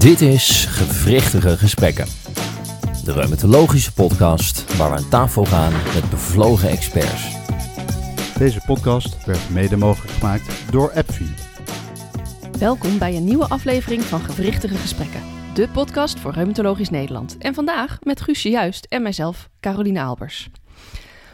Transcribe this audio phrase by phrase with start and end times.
[0.00, 2.06] Dit is Gewrichtige Gesprekken.
[3.04, 7.36] De reumatologische podcast waar we aan tafel gaan met bevlogen experts.
[8.38, 11.34] Deze podcast werd mede mogelijk gemaakt door AppFi.
[12.58, 15.22] Welkom bij een nieuwe aflevering van Gewrichtige Gesprekken.
[15.54, 17.38] De podcast voor Reumatologisch Nederland.
[17.38, 20.50] En vandaag met Guusje Juist en mijzelf, Caroline Albers.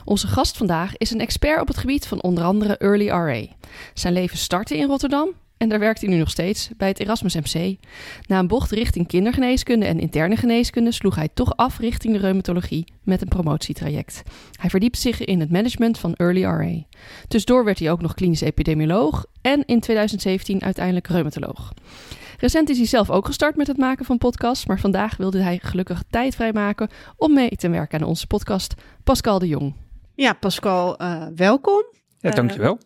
[0.05, 3.47] Onze gast vandaag is een expert op het gebied van onder andere Early RA.
[3.95, 7.35] Zijn leven startte in Rotterdam en daar werkt hij nu nog steeds bij het Erasmus
[7.35, 7.77] MC.
[8.27, 12.85] Na een bocht richting kindergeneeskunde en interne geneeskunde sloeg hij toch af richting de reumatologie
[13.03, 14.23] met een promotietraject.
[14.53, 16.83] Hij verdiept zich in het management van Early RA.
[17.29, 21.73] Tussendoor werd hij ook nog klinisch epidemioloog en in 2017 uiteindelijk reumatoloog.
[22.39, 25.59] Recent is hij zelf ook gestart met het maken van podcasts, maar vandaag wilde hij
[25.63, 28.75] gelukkig tijd vrijmaken om mee te werken aan onze podcast.
[29.05, 29.75] Pascal de Jong.
[30.15, 31.85] Ja, Pascal, uh, welkom.
[32.29, 32.79] Ja, dankjewel.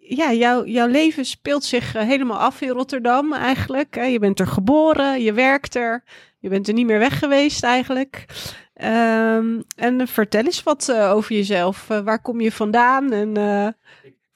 [0.00, 3.94] Uh, ja, jouw, jouw leven speelt zich uh, helemaal af in Rotterdam eigenlijk.
[3.94, 6.04] Je bent er geboren, je werkt er,
[6.38, 8.24] je bent er niet meer weg geweest eigenlijk.
[8.82, 11.86] Um, en vertel eens wat over jezelf.
[11.86, 13.12] waar kom je vandaan?
[13.12, 13.36] En,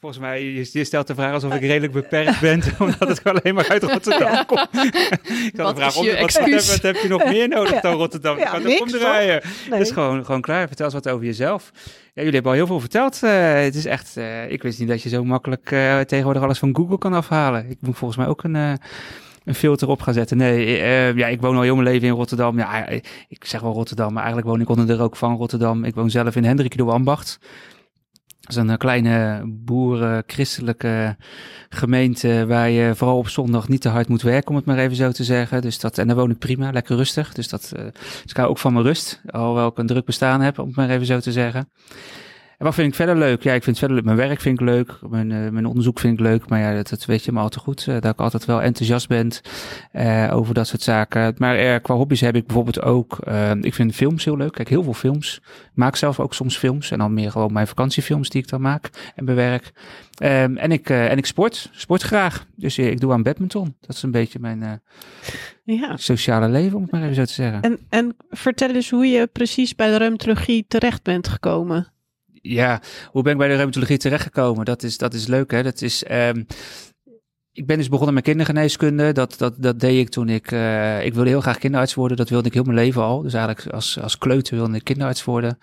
[0.01, 3.69] Volgens mij, je, stelt de vraag alsof ik redelijk beperkt ben, omdat het alleen maar
[3.69, 4.45] uit Rotterdam ja.
[4.55, 4.69] komt.
[4.73, 7.81] ik had de vraag, wat, wat, heb je nog meer nodig ja.
[7.81, 8.39] dan Rotterdam?
[8.39, 9.43] Ja, kan niks, omdraaien.
[9.71, 9.79] Nee.
[9.79, 11.71] Dus gewoon, gewoon klaar, vertel eens wat over jezelf.
[12.19, 13.21] Jullie hebben al heel veel verteld.
[13.25, 16.59] Uh, het is echt, uh, ik wist niet dat je zo makkelijk uh, tegenwoordig alles
[16.59, 17.71] van Google kan afhalen.
[17.71, 18.79] Ik moet volgens mij ook een
[19.45, 20.37] een filter op gaan zetten.
[20.37, 20.77] Nee,
[21.17, 22.59] ja, ik woon al heel mijn leven in Rotterdam.
[22.59, 22.87] Ja,
[23.29, 25.85] ik zeg wel Rotterdam, maar eigenlijk woon ik onder de rook van Rotterdam.
[25.85, 27.39] Ik woon zelf in Hendrik de Ambacht.
[28.41, 31.17] Dat is een kleine boeren-christelijke
[31.69, 34.97] gemeente waar je vooral op zondag niet te hard moet werken, om het maar even
[34.97, 35.61] zo te zeggen.
[35.61, 37.33] Dus dat, en daar woon ik prima, lekker rustig.
[37.33, 37.85] Dus dat uh,
[38.23, 40.77] dus ik hou ook van mijn rust, alhoewel ik een druk bestaan heb, om het
[40.77, 41.69] maar even zo te zeggen.
[42.59, 43.43] En wat vind ik verder leuk?
[43.43, 44.05] Ja, ik vind verder leuk.
[44.05, 44.99] Mijn werk vind ik leuk.
[45.09, 46.49] Mijn, uh, mijn onderzoek vind ik leuk.
[46.49, 47.87] Maar ja, dat, dat weet je maar al te goed.
[47.87, 49.31] Uh, dat ik altijd wel enthousiast ben
[49.93, 51.35] uh, over dat soort zaken.
[51.37, 53.19] Maar qua hobby's heb ik bijvoorbeeld ook...
[53.61, 54.53] ik vind films heel leuk.
[54.53, 55.41] Kijk, heel veel films.
[55.45, 56.91] Ik maak zelf ook soms films.
[56.91, 59.73] En dan meer gewoon mijn vakantiefilms die ik dan maak en bewerk.
[60.23, 61.71] Um, en, ik, en ik sport.
[61.73, 62.47] Sport graag.
[62.57, 63.75] Dus ik doe aan badminton.
[63.81, 64.83] Dat is een beetje mijn
[65.65, 65.97] ja.
[65.97, 67.61] sociale leven, om het maar even zo te zeggen.
[67.61, 71.97] En, en vertel eens hoe je precies bij de reumatologie terecht bent gekomen
[72.49, 74.65] ja, hoe ben ik bij de reumatologie terechtgekomen?
[74.65, 75.63] Dat is, dat is leuk, hè?
[75.63, 76.05] Dat is.
[76.11, 76.47] Um,
[77.53, 79.13] ik ben dus begonnen met kindergeneeskunde.
[79.13, 80.51] Dat, dat, dat deed ik toen ik.
[80.51, 82.17] Uh, ik wilde heel graag kinderarts worden.
[82.17, 83.23] Dat wilde ik heel mijn leven al.
[83.23, 85.59] Dus eigenlijk als, als kleuter wilde ik kinderarts worden.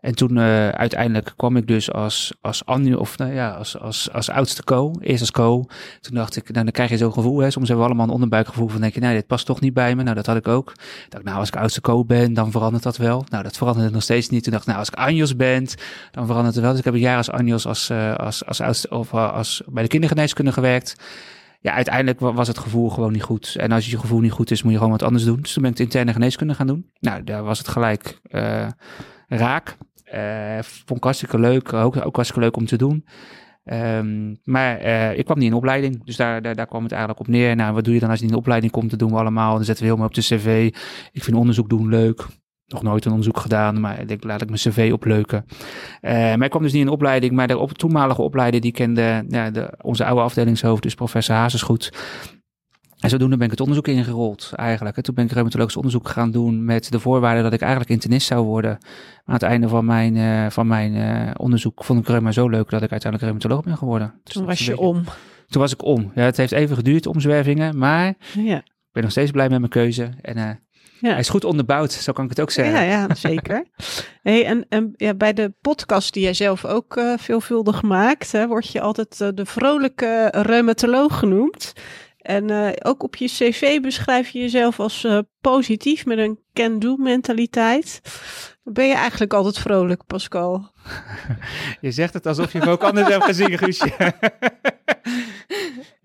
[0.00, 4.12] En toen uh, uiteindelijk kwam ik dus als, als Annu, of nou ja, als, als,
[4.12, 5.64] als oudste co, eerst als co.
[6.00, 7.50] Toen dacht ik, nou dan krijg je zo'n gevoel, hè.
[7.50, 9.94] soms hebben we allemaal een onderbuikgevoel van denk je, nee, dit past toch niet bij
[9.94, 10.02] me.
[10.02, 10.70] Nou, dat had ik ook.
[10.70, 13.24] Ik dacht, nou, als ik oudste co ben, dan verandert dat wel.
[13.28, 14.42] Nou, dat veranderde nog steeds niet.
[14.42, 15.66] Toen dacht ik, nou, als ik Anjos ben,
[16.10, 16.70] dan verandert het wel.
[16.70, 19.62] Dus ik heb een jaar als Anjos als, uh, als, als oudste, of uh, als
[19.66, 20.96] bij de kindergeneeskunde gewerkt.
[21.60, 23.56] Ja, uiteindelijk was het gevoel gewoon niet goed.
[23.58, 25.40] En als je gevoel niet goed is, moet je gewoon wat anders doen.
[25.40, 26.90] Dus toen ben ik de interne geneeskunde gaan doen.
[27.00, 28.20] Nou, daar was het gelijk
[29.28, 29.76] raak.
[30.14, 33.04] Uh, vond ik hartstikke leuk, ook, ook hartstikke leuk om te doen.
[33.64, 37.20] Um, maar uh, ik kwam niet in opleiding, dus daar, daar, daar kwam het eigenlijk
[37.20, 37.56] op neer.
[37.56, 38.90] Nou, wat doe je dan als je niet in opleiding komt?
[38.90, 39.54] Dat doen we allemaal.
[39.54, 40.70] Dan zetten we helemaal op de cv.
[41.12, 42.26] Ik vind onderzoek doen leuk.
[42.66, 45.44] Nog nooit een onderzoek gedaan, maar ik denk, laat ik mijn cv opleuken.
[46.02, 49.24] Uh, maar ik kwam dus niet in opleiding, maar de op, toenmalige opleider, die kende
[49.28, 51.92] ja, de, onze oude afdelingshoofd, dus professor Hazes goed.
[53.00, 54.96] En zodoende ben ik het onderzoek ingerold eigenlijk.
[54.96, 58.26] En toen ben ik reumatologisch onderzoek gaan doen met de voorwaarde dat ik eigenlijk internist
[58.26, 58.76] zou worden.
[58.80, 62.48] Maar aan het einde van mijn, uh, van mijn uh, onderzoek vond ik reuma zo
[62.48, 64.20] leuk dat ik uiteindelijk reumatoloog ben geworden.
[64.24, 64.86] Dus toen was je beetje...
[64.86, 65.04] om.
[65.48, 66.12] Toen was ik om.
[66.14, 68.56] Ja, het heeft even geduurd, omzwervingen, maar ja.
[68.56, 70.10] ik ben nog steeds blij met mijn keuze.
[70.22, 70.50] En uh,
[71.00, 71.10] ja.
[71.10, 72.74] hij is goed onderbouwd, zo kan ik het ook zeggen.
[72.74, 73.64] Ja, ja zeker.
[74.22, 78.46] hey, en en ja, bij de podcast die jij zelf ook uh, veelvuldig maakt, hè,
[78.46, 81.72] word je altijd uh, de vrolijke reumatoloog genoemd.
[82.26, 86.96] En uh, ook op je cv beschrijf je jezelf als uh, positief met een can-do
[86.96, 88.00] mentaliteit.
[88.62, 90.70] Ben je eigenlijk altijd vrolijk, Pascal?
[91.80, 93.92] je zegt het alsof je hem ook anders hebt gezien, Guusje.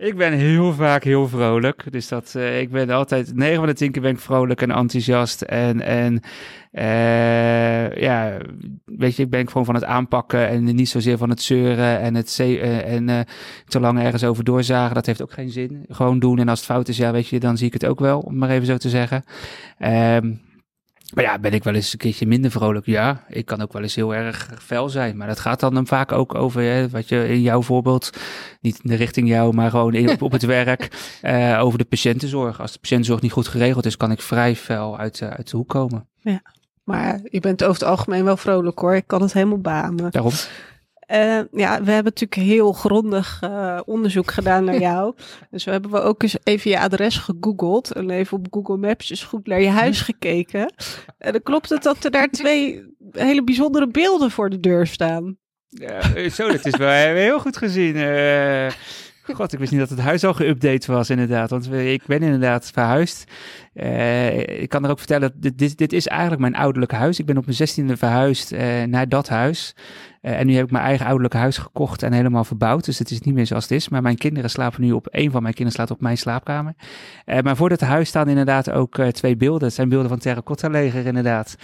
[0.01, 1.91] ik ben heel vaak heel vrolijk.
[1.91, 4.71] Dus dat, uh, ik ben altijd, 9 van de 10 keer ben ik vrolijk en
[4.71, 5.41] enthousiast.
[5.41, 6.21] En, en
[6.71, 8.37] uh, ja,
[8.85, 12.15] weet je, ik ben gewoon van het aanpakken en niet zozeer van het zeuren en
[12.15, 13.25] het uh, en
[13.65, 14.95] te lang ergens over doorzagen.
[14.95, 15.85] Dat heeft ook geen zin.
[15.89, 17.99] Gewoon doen en als het fout is, ja, weet je, dan zie ik het ook
[17.99, 19.23] wel, om maar even zo te zeggen.
[19.79, 20.41] Um,
[21.13, 22.85] maar ja, ben ik wel eens een keertje minder vrolijk?
[22.85, 25.17] Ja, ik kan ook wel eens heel erg fel zijn.
[25.17, 28.09] Maar dat gaat dan vaak ook over, hè, wat je in jouw voorbeeld,
[28.61, 30.87] niet in de richting jou, maar gewoon in, op, op het werk,
[31.23, 32.61] uh, over de patiëntenzorg.
[32.61, 35.57] Als de patiëntenzorg niet goed geregeld is, kan ik vrij fel uit, uh, uit de
[35.57, 36.07] hoek komen.
[36.19, 36.41] Ja,
[36.83, 38.95] maar je bent over het algemeen wel vrolijk hoor.
[38.95, 40.11] Ik kan het helemaal bamen.
[40.11, 40.33] Daarom.
[41.11, 45.15] Uh, ja, we hebben natuurlijk heel grondig uh, onderzoek gedaan naar jou.
[45.49, 49.09] dus we hebben we ook eens even je adres gegoogeld en even op Google Maps
[49.09, 50.73] eens goed naar je huis gekeken.
[51.17, 55.37] En dan klopt het dat er daar twee hele bijzondere beelden voor de deur staan.
[55.67, 57.95] Ja, zo, dat is wel heel goed gezien.
[57.95, 58.71] Uh,
[59.33, 61.49] God, ik wist niet dat het huis al geüpdate was, inderdaad.
[61.49, 63.31] Want ik ben inderdaad verhuisd.
[63.73, 67.19] Uh, ik kan er ook vertellen, dit, dit, dit, is eigenlijk mijn ouderlijk huis.
[67.19, 69.75] Ik ben op mijn zestiende verhuisd uh, naar dat huis.
[70.21, 72.85] Uh, en nu heb ik mijn eigen ouderlijk huis gekocht en helemaal verbouwd.
[72.85, 73.89] Dus het is niet meer zoals het is.
[73.89, 76.73] Maar mijn kinderen slapen nu op, een van mijn kinderen slaapt op mijn slaapkamer.
[77.43, 79.63] maar voor dat huis staan inderdaad ook twee beelden.
[79.63, 81.55] Het zijn beelden van het terracotta leger, inderdaad.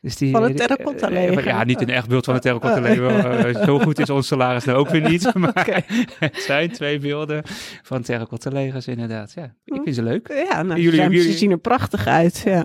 [0.00, 1.44] Dus die, van het terracotta leger?
[1.44, 3.64] ja, niet een echt beeld van het terracotta leger.
[3.64, 5.30] zo goed is ons salaris nou ook weer niet.
[5.42, 5.84] Maar okay.
[6.18, 7.42] het zijn twee beelden
[7.82, 9.32] van terracotta legers, inderdaad.
[9.32, 10.46] Ja, ik vind ze leuk.
[10.50, 12.42] Ja, nou, jullie, jullie, zien er prachtig uit.
[12.44, 12.64] Ja.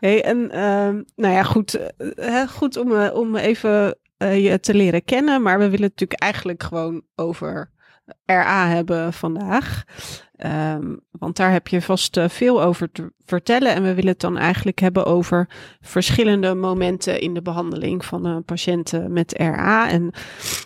[0.00, 1.78] Hey, en uh, nou ja, goed,
[2.16, 5.42] uh, goed om, uh, om even uh, je te leren kennen.
[5.42, 7.70] Maar we willen het natuurlijk eigenlijk gewoon over
[8.24, 9.84] RA hebben vandaag.
[10.36, 13.74] Um, want daar heb je vast veel over te vertellen.
[13.74, 15.48] En we willen het dan eigenlijk hebben over
[15.80, 19.90] verschillende momenten in de behandeling van patiënten met RA.
[19.90, 20.10] En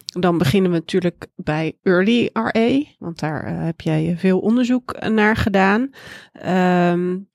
[0.04, 5.90] dan beginnen we natuurlijk bij early RA, want daar heb jij veel onderzoek naar gedaan.
[6.46, 7.28] Um,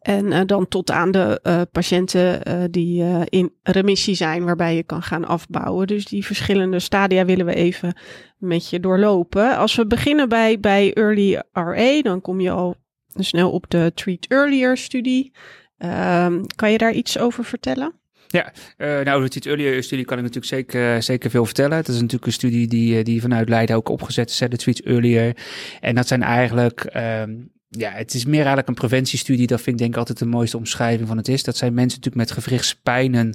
[0.00, 4.82] en uh, dan tot aan de uh, patiënten uh, die in remissie zijn, waarbij je
[4.82, 5.86] kan gaan afbouwen.
[5.86, 7.96] Dus die verschillende stadia willen we even
[8.38, 9.56] met je doorlopen.
[9.56, 12.76] Als we beginnen bij, bij early RA, dan kom je al
[13.14, 15.32] snel op de Treat Earlier studie.
[15.78, 17.92] Ehm, kan je daar iets over vertellen?
[18.28, 21.76] Ja, nou, de Treat Earlier studie kan ik natuurlijk zeker, zeker veel vertellen.
[21.76, 25.36] Het is natuurlijk een studie die, die vanuit Leiden ook opgezet is, de Treat Earlier.
[25.80, 29.46] En dat zijn eigenlijk um, ja, het is meer eigenlijk een preventiestudie.
[29.46, 31.42] Dat vind ik denk ik altijd de mooiste omschrijving van het is.
[31.42, 33.34] Dat zijn mensen natuurlijk met gewrichtspijnen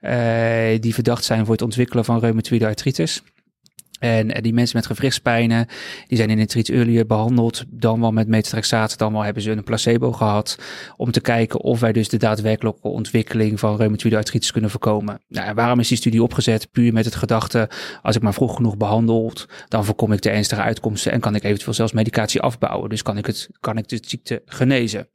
[0.00, 3.22] uh, die verdacht zijn voor het ontwikkelen van reumatoïde artritis.
[4.00, 5.66] En die mensen met gewrichtspijnen,
[6.06, 9.50] die zijn in het treat earlier behandeld, dan wel met metatrexaat, dan wel hebben ze
[9.50, 10.58] een placebo gehad,
[10.96, 15.20] om te kijken of wij dus de daadwerkelijke ontwikkeling van reumatoïde artritis kunnen voorkomen.
[15.28, 16.70] Nou, waarom is die studie opgezet?
[16.70, 17.68] Puur met het gedachte,
[18.02, 21.44] als ik maar vroeg genoeg behandeld, dan voorkom ik de ernstige uitkomsten en kan ik
[21.44, 22.88] eventueel zelfs medicatie afbouwen.
[22.88, 25.08] Dus kan ik, het, kan ik de ziekte genezen.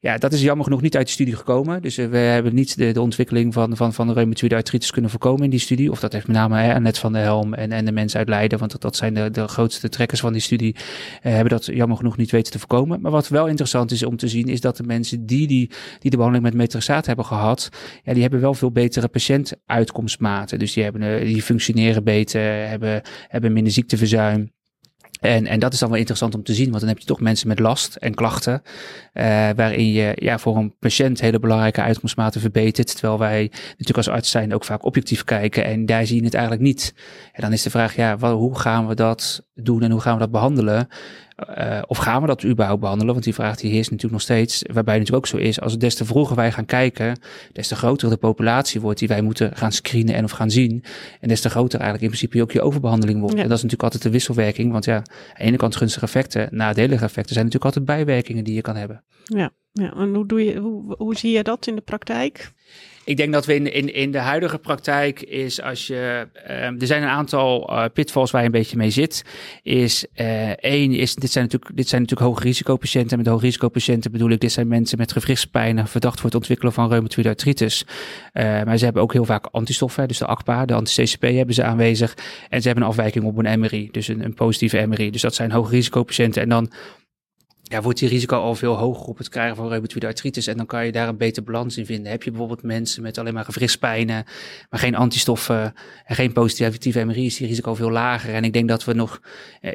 [0.00, 1.82] Ja, dat is jammer genoeg niet uit de studie gekomen.
[1.82, 5.10] Dus uh, we hebben niet de, de ontwikkeling van, van, van de reumatoïde artritis kunnen
[5.10, 5.90] voorkomen in die studie.
[5.90, 8.28] Of dat heeft met name hè, Annette van der Helm en, en de mensen uit
[8.28, 10.80] Leiden, want dat, dat zijn de, de grootste trekkers van die studie, uh,
[11.20, 13.00] hebben dat jammer genoeg niet weten te voorkomen.
[13.00, 16.10] Maar wat wel interessant is om te zien, is dat de mensen die, die, die
[16.10, 17.68] de behandeling met metraxaat hebben gehad,
[18.02, 20.58] ja, die hebben wel veel betere patiëntuitkomstmaten.
[20.58, 24.54] Dus die, hebben, uh, die functioneren beter, hebben, hebben minder ziekteverzuim.
[25.26, 27.20] En, en dat is dan wel interessant om te zien, want dan heb je toch
[27.20, 29.22] mensen met last en klachten, uh,
[29.56, 34.30] waarin je ja, voor een patiënt hele belangrijke uitkomstmaten verbetert, terwijl wij natuurlijk als arts
[34.30, 36.94] zijn ook vaak objectief kijken en daar zie je het eigenlijk niet.
[37.32, 40.14] En dan is de vraag, ja, wat, hoe gaan we dat doen en hoe gaan
[40.14, 40.88] we dat behandelen?
[41.36, 43.12] Uh, of gaan we dat überhaupt behandelen?
[43.12, 44.62] Want die vraag die heerst natuurlijk nog steeds.
[44.72, 47.18] Waarbij het natuurlijk ook zo is, als des te vroeger wij gaan kijken,
[47.52, 50.84] des te groter de populatie wordt die wij moeten gaan screenen en of gaan zien.
[51.20, 53.34] En des te groter eigenlijk in principe ook je overbehandeling wordt.
[53.34, 54.72] En dat is natuurlijk altijd de wisselwerking.
[54.72, 55.04] Want ja, aan
[55.36, 59.04] de ene kant gunstige effecten, nadelige effecten zijn natuurlijk altijd bijwerkingen die je kan hebben.
[59.24, 59.92] Ja, ja.
[59.96, 62.52] en hoe, doe je, hoe, hoe zie je dat in de praktijk?
[63.06, 66.26] Ik denk dat we in, in, in de huidige praktijk is als je.
[66.48, 69.24] Uh, er zijn een aantal uh, pitfalls waar je een beetje mee zit.
[69.62, 73.18] Is uh, één, is, dit, zijn natuurlijk, dit zijn natuurlijk hoge risicopatiënten.
[73.18, 76.88] Met hoge risicopatiënten bedoel ik, dit zijn mensen met gewrichtspijnen, verdacht voor het ontwikkelen van
[76.88, 77.86] reumatoïde artritis.
[78.32, 82.14] maar ze hebben ook heel vaak antistoffen, dus de ACPA, de anti-CCP hebben ze aanwezig.
[82.48, 85.10] En ze hebben een afwijking op een MRI, dus een, een positieve MRI.
[85.10, 86.42] Dus dat zijn hoge risicopatiënten.
[86.42, 86.70] En dan
[87.68, 90.46] ja, wordt je risico al veel hoger op het krijgen van reumatoïde artritis.
[90.46, 92.10] En dan kan je daar een betere balans in vinden.
[92.10, 94.24] Heb je bijvoorbeeld mensen met alleen maar gewrichtspijnen,
[94.70, 98.34] maar geen antistoffen en geen positieve MRI, is die risico veel lager.
[98.34, 99.20] En ik denk dat we nog,
[99.60, 99.72] eh,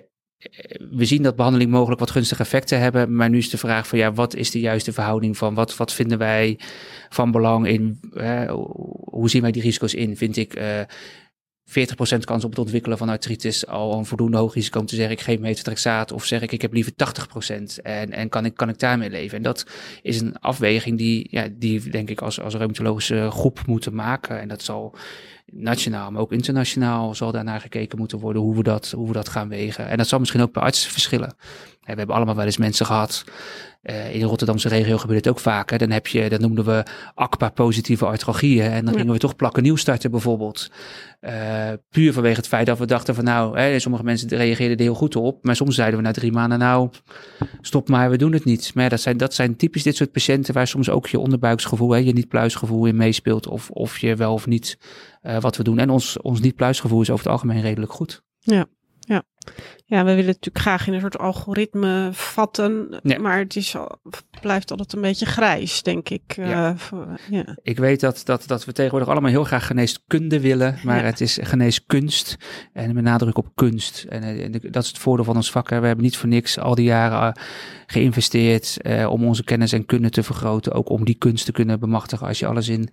[0.92, 3.16] we zien dat behandeling mogelijk wat gunstige effecten hebben.
[3.16, 5.94] Maar nu is de vraag van ja, wat is de juiste verhouding van wat, wat
[5.94, 6.60] vinden wij
[7.10, 8.54] van belang in, eh,
[9.04, 10.18] hoe zien wij die risico's in?
[10.18, 10.54] Vind ik
[11.72, 11.74] 40%
[12.24, 15.22] kans op het ontwikkelen van artritis al een voldoende hoog risico om te zeggen ik
[15.22, 16.96] geef metatrexaat of zeg ik ik heb liever 80%
[17.84, 19.38] en, en kan, ik, kan ik daarmee leven.
[19.38, 19.66] En dat
[20.02, 24.48] is een afweging die, ja, die denk ik als, als reumatologische groep moeten maken en
[24.48, 24.96] dat zal
[25.52, 29.30] nationaal, maar ook internationaal zal daarnaar gekeken moeten worden hoe we dat, hoe we dat
[29.30, 29.88] gaan wegen.
[29.88, 31.34] En dat zal misschien ook per arts verschillen.
[31.82, 33.24] We hebben allemaal wel eens mensen gehad
[33.82, 35.78] Uh, in de Rotterdamse regio gebeurt het ook vaker.
[35.78, 36.84] Dan heb je, dat noemden we
[37.16, 38.72] ACPA-positieve artralgieën.
[38.72, 40.72] En dan gingen we toch plakken nieuw starten bijvoorbeeld.
[41.22, 44.84] Uh, puur vanwege het feit dat we dachten van nou, hè, sommige mensen reageerden er
[44.84, 45.44] heel goed op.
[45.44, 46.90] Maar soms zeiden we na drie maanden nou,
[47.62, 48.72] stop maar, we doen het niet.
[48.74, 51.92] Maar ja, dat zijn, dat zijn typisch dit soort patiënten waar soms ook je onderbuiksgevoel,
[51.92, 53.48] hè, je niet-pluisgevoel in meespeelt.
[53.48, 54.78] Of, of je wel of niet
[55.22, 55.80] wat we doen.
[55.80, 58.24] En ons, ons niet-pluisgevoel is over het algemeen redelijk goed.
[58.40, 58.66] Ja,
[59.00, 59.24] ja.
[59.92, 63.20] Ja, we willen natuurlijk graag in een soort algoritme vatten, Ja.
[63.20, 64.00] maar het is, al-
[64.42, 66.22] blijft altijd een beetje grijs, denk ik.
[66.38, 66.78] eh, Ja.
[66.78, 67.58] voor- ja.
[67.64, 71.40] Ik weet dat, dat, dat we tegenwoordig allemaal heel graag geneeskunde willen, maar het is
[71.42, 72.38] geneeskunst
[72.74, 74.06] en met nadruk op kunst.
[74.10, 75.70] En, eh, en dat is het voordeel van ons vak.
[75.70, 75.80] hè.
[75.80, 77.44] We hebben niet voor niks al die jaren eh,
[77.88, 78.78] geïnvesteerd
[79.10, 82.28] om onze kennis en kunde te vergroten, ook om die kunst te kunnen bemachtigen.
[82.28, 82.90] Als je alles in,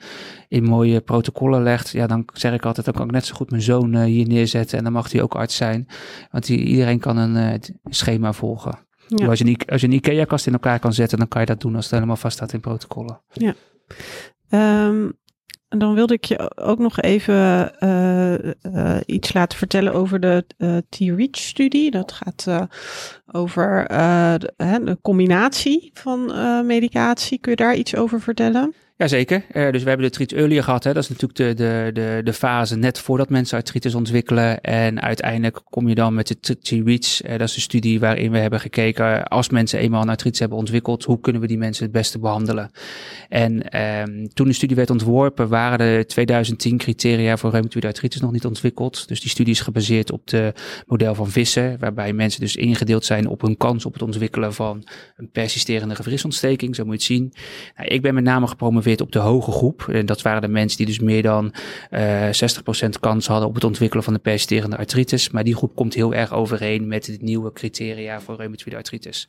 [0.49, 3.51] in mooie protocollen legt, ja, dan zeg ik altijd, dan kan ik net zo goed
[3.51, 5.87] mijn zoon hier neerzetten en dan mag hij ook arts zijn.
[6.31, 8.79] Want die, iedereen kan een eh, schema volgen.
[9.09, 9.27] Ja.
[9.27, 11.47] Als je een, I- als je een IKEA-kast in elkaar kan zetten, dan kan je
[11.47, 13.21] dat doen als het helemaal vast staat in protocollen.
[14.49, 15.11] Ehm,
[15.69, 17.35] en dan wilde ik je ook nog even
[17.79, 20.45] eh, eh, iets laten vertellen over de
[20.89, 21.91] T-REACH-studie.
[21.91, 22.69] Dat gaat
[23.27, 23.85] over
[24.39, 26.27] de, hè, de combinatie van
[26.67, 27.39] medicatie.
[27.39, 28.75] Kun je daar iets over vertellen?
[28.99, 29.45] Jazeker.
[29.53, 30.85] Eh dus we hebben de treat earlier gehad.
[30.85, 30.93] Hè.
[30.93, 34.61] Dat is natuurlijk de, de, de, de fase net voordat mensen artritis ontwikkelen.
[34.61, 37.21] En uiteindelijk kom je dan met de T-REACH.
[37.21, 39.29] Eh, dat is een studie waarin we hebben gekeken...
[39.29, 41.05] als mensen eenmaal een artritis hebben ontwikkeld...
[41.05, 42.71] hoe kunnen we die mensen het beste behandelen?
[43.29, 45.49] En ehm, toen de studie werd ontworpen...
[45.49, 49.09] waren de 2010 criteria voor reumatoïde artritis nog niet ontwikkeld.
[49.09, 50.53] Dus die studie is gebaseerd op de
[50.87, 51.77] model van Visser...
[51.79, 54.85] waarbij mensen dus ingedeeld zijn op hun kans op het ontwikkelen van...
[55.17, 57.33] een persisterende gewrichtsontsteking, zo moet je het zien.
[57.77, 59.89] Nou, ik ben met name gepromoveerd op de hoge groep.
[59.93, 61.53] En dat waren de mensen die dus meer dan
[61.91, 65.31] eh 60% kans hadden op het ontwikkelen van de persisterende artritis.
[65.31, 69.29] Maar die groep komt heel erg overeen met de nieuwe criteria voor reumatoïde artritis.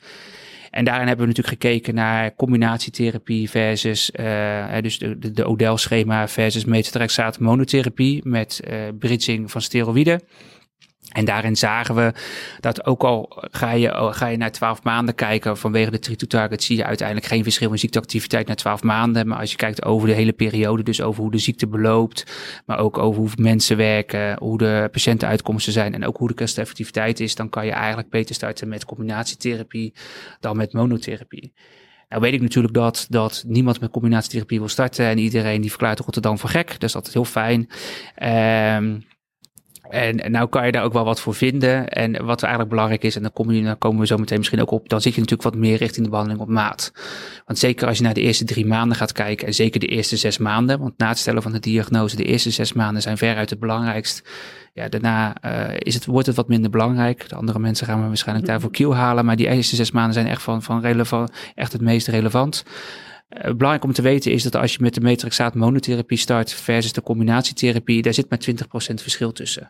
[0.71, 5.45] En daarin hebben we natuurlijk gekeken naar combinatietherapie versus, eh, eh, dus de, de, de
[5.45, 10.21] ODEL-schema versus metatrexaat monotherapie met eh bridging van steroïden.
[11.09, 12.13] En daarin zagen we
[12.59, 16.19] dat ook al ga je, oh, ga je naar 12 maanden kijken vanwege de treat
[16.19, 19.27] to target, zie je uiteindelijk geen verschil in ziekteactiviteit na 12 maanden.
[19.27, 22.25] Maar als je kijkt over de hele periode, dus over hoe de ziekte beloopt,
[22.65, 27.19] maar ook over hoe mensen werken, hoe de patiëntenuitkomsten zijn en ook hoe de kosteneffectiviteit
[27.19, 29.93] is, dan kan je eigenlijk beter starten met combinatietherapie
[30.39, 31.53] dan met monotherapie.
[32.09, 35.99] Nou weet ik natuurlijk dat, dat niemand met combinatietherapie wil starten en iedereen die verklaart
[35.99, 36.79] Rotterdam voor gek.
[36.79, 37.69] Dat is heel fijn.
[38.15, 38.95] Ehm
[39.89, 41.88] en nou kan je daar ook wel wat voor vinden.
[41.88, 44.62] En wat eigenlijk belangrijk is, en dan, kom je, dan komen we zo meteen misschien
[44.62, 46.91] ook op, dan zit je natuurlijk wat meer richting de behandeling op maat.
[47.46, 50.17] Want zeker als je naar de eerste drie maanden gaat kijken, en zeker de eerste
[50.17, 53.50] zes maanden, want na het stellen van de diagnose, de eerste zes maanden zijn veruit
[53.50, 54.29] het belangrijkst.
[54.74, 57.29] Ja, daarna uh, is het, wordt het wat minder belangrijk.
[57.29, 60.27] De andere mensen gaan we waarschijnlijk daarvoor kiel halen, maar die eerste zes maanden zijn
[60.27, 62.63] echt, van, van relevant, echt het meest relevant.
[63.29, 66.93] Uh, belangrijk om te weten is dat als je met de metrexaat monotherapie start versus
[66.93, 68.39] de combinatietherapie, daar zit maar
[68.91, 69.69] 20% verschil tussen.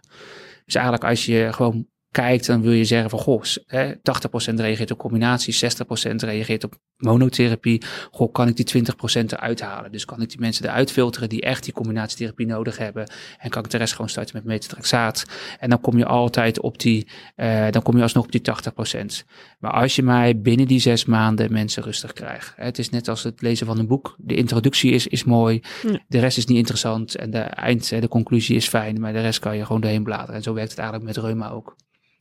[0.66, 4.92] Dus eigenlijk als je gewoon kijkt, dan wil je zeggen van goh, hè, 80% reageert
[4.92, 7.82] op combinatie, 60% reageert op monotherapie.
[8.12, 9.92] Goh, kan ik die 20% eruit halen?
[9.92, 13.64] Dus kan ik die mensen eruit filteren die echt die combinatietherapie nodig hebben en kan
[13.64, 15.26] ik de rest gewoon starten met metatrexaat.
[15.60, 19.26] En dan kom je altijd op die, uh, dan kom je alsnog op die 80%.
[19.60, 22.54] Maar als je maar binnen die zes maanden mensen rustig krijgt.
[22.56, 24.16] Hè, het is net als het lezen van een boek.
[24.18, 26.00] De introductie is, is mooi, Ja.
[26.08, 29.40] de rest is niet interessant en de eind, de conclusie is fijn, maar de rest
[29.40, 30.36] kan je gewoon doorheen bladeren.
[30.36, 31.76] En zo werkt het eigenlijk met reuma ook.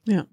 [0.08, 0.26] Ja.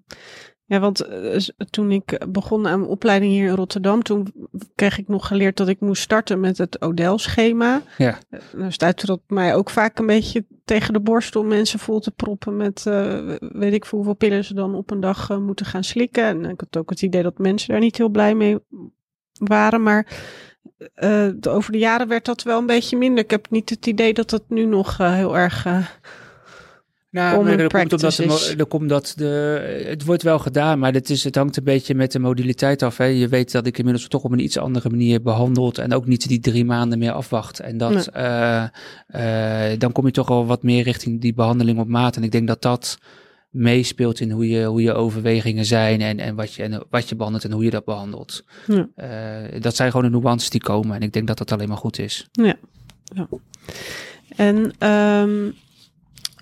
[0.68, 1.36] Ja, want uh,
[1.70, 5.68] toen ik begon aan mijn opleiding hier in Rotterdam, toen kreeg ik nog geleerd dat
[5.68, 7.82] ik moest starten met het ODEL-schema.
[7.98, 8.18] Ja.
[8.30, 12.00] Uh, nou stuitte dat mij ook vaak een beetje tegen de borst om mensen vol
[12.00, 15.66] te proppen met uh, weet ik veel hoeveel pillen ze dan op een dag moeten
[15.66, 16.24] gaan slikken.
[16.24, 18.58] En ik had ook het idee dat mensen daar niet heel blij mee
[19.32, 20.06] waren, maar
[21.36, 23.24] de, over de jaren werd dat wel een beetje minder.
[23.24, 25.66] Ik heb niet het idee dat dat nu nog heel erg.
[27.10, 28.16] Nou, maar dat komt omdat
[28.56, 31.94] de, komt dat de, het wordt wel gedaan, maar het, is, het hangt een beetje
[31.94, 32.96] met de modaliteit af.
[32.96, 33.04] Hè.
[33.04, 36.28] Je weet dat ik inmiddels toch op een iets andere manier behandeld en ook niet
[36.28, 37.60] die drie maanden meer afwacht.
[37.60, 38.24] En dat, nee.
[38.24, 38.64] uh,
[39.72, 42.16] uh, dan kom je toch al wat meer richting die behandeling op maat.
[42.16, 42.98] En ik denk dat dat
[43.50, 47.16] meespeelt in hoe je, hoe je overwegingen zijn en, en, wat je, en wat je
[47.16, 48.44] behandelt en hoe je dat behandelt.
[48.66, 48.88] Ja.
[48.96, 51.76] Uh, dat zijn gewoon de nuances die komen en ik denk dat dat alleen maar
[51.76, 52.28] goed is.
[52.32, 52.56] Ja.
[53.04, 53.28] ja.
[54.36, 55.54] En um,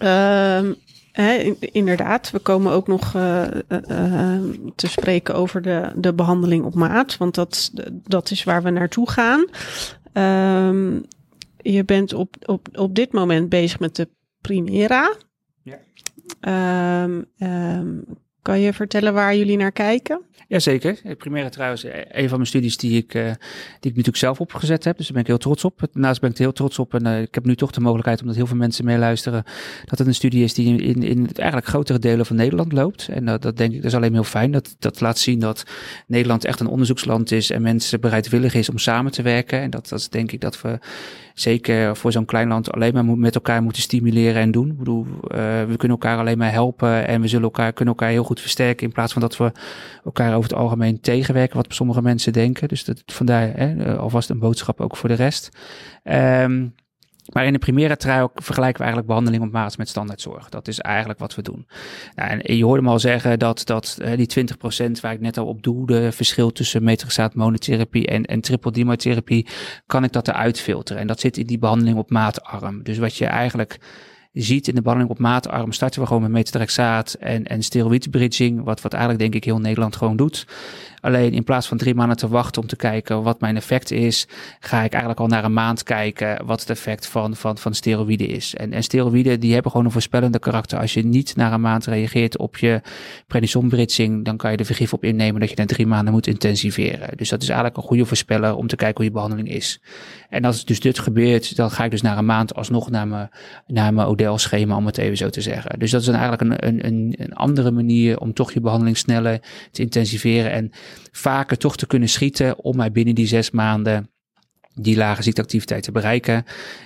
[0.02, 0.74] um,
[1.12, 3.44] hè, inderdaad, we komen ook nog uh,
[3.88, 4.40] uh,
[4.74, 7.70] te spreken over de, de behandeling op maat, want dat,
[8.08, 9.46] dat is waar we naartoe gaan.
[10.68, 11.04] Um,
[11.56, 14.08] je bent op, op, op dit moment bezig met de
[14.40, 15.14] Primera.
[15.62, 15.78] Ja.
[17.02, 18.04] Um, um,
[18.44, 20.20] Kan je vertellen waar jullie naar kijken?
[20.48, 21.16] Jazeker.
[21.16, 23.32] Primaire trouwens, een van mijn studies die ik, uh, die
[23.80, 24.96] ik natuurlijk zelf opgezet heb.
[24.96, 25.88] Dus daar ben ik heel trots op.
[25.92, 26.94] Daarnaast ben ik er heel trots op.
[26.94, 29.44] En uh, ik heb nu toch de mogelijkheid, omdat heel veel mensen meeluisteren,
[29.84, 33.08] dat het een studie is die in, in, eigenlijk grotere delen van Nederland loopt.
[33.08, 34.50] En dat, dat denk ik, dat is alleen heel fijn.
[34.50, 35.64] Dat, dat laat zien dat
[36.06, 39.60] Nederland echt een onderzoeksland is en mensen bereidwillig is om samen te werken.
[39.60, 40.78] En dat, dat is denk ik dat we
[41.34, 44.70] zeker voor zo'n klein land alleen maar met elkaar moeten stimuleren en doen.
[44.70, 45.18] Ik bedoel, uh,
[45.64, 48.86] we kunnen elkaar alleen maar helpen en we zullen elkaar, kunnen elkaar heel goed versterken
[48.86, 49.52] in plaats van dat we
[50.04, 52.68] elkaar over het algemeen tegenwerken, wat sommige mensen denken.
[52.68, 55.50] Dus dat, vandaar hè, alvast een boodschap ook voor de rest.
[56.04, 56.74] Um,
[57.32, 60.48] maar in de primaire trui vergelijken we eigenlijk behandeling op maat met standaardzorg.
[60.48, 61.66] Dat is eigenlijk wat we doen.
[62.14, 64.46] Nou, en je hoorde me al zeggen dat, dat uh, die
[64.88, 69.46] 20% waar ik net al op doelde, verschil tussen metrixaat monotherapie en, en triple
[69.86, 71.00] kan ik dat eruit filteren.
[71.00, 72.82] En dat zit in die behandeling op maatarm.
[72.82, 73.78] Dus wat je eigenlijk
[74.32, 78.80] ziet in de behandeling op maatarm, starten we gewoon met metatrexaat en, en steroïdbridging, wat,
[78.80, 80.46] wat eigenlijk denk ik heel Nederland gewoon doet.
[81.04, 84.26] Alleen in plaats van drie maanden te wachten om te kijken wat mijn effect is,
[84.60, 88.28] ga ik eigenlijk al naar een maand kijken wat het effect van, van, van steroïden
[88.28, 88.54] is.
[88.54, 90.78] En, en steroïden die hebben gewoon een voorspellende karakter.
[90.78, 92.80] Als je niet na een maand reageert op je
[93.26, 97.16] prednisonbritsing, dan kan je er vergif op innemen dat je na drie maanden moet intensiveren.
[97.16, 99.80] Dus dat is eigenlijk een goede voorspeller om te kijken hoe je behandeling is.
[100.28, 103.30] En als dus dit gebeurt, dan ga ik dus na een maand alsnog naar mijn,
[103.66, 105.78] naar mijn ODL-schema, om het even zo te zeggen.
[105.78, 109.40] Dus dat is dan eigenlijk een, een, een andere manier om toch je behandeling sneller
[109.70, 110.52] te intensiveren.
[110.52, 110.72] En
[111.10, 114.08] vaker toch te kunnen schieten om mij binnen die zes maanden
[114.74, 116.44] die lage ziekteactiviteit te bereiken.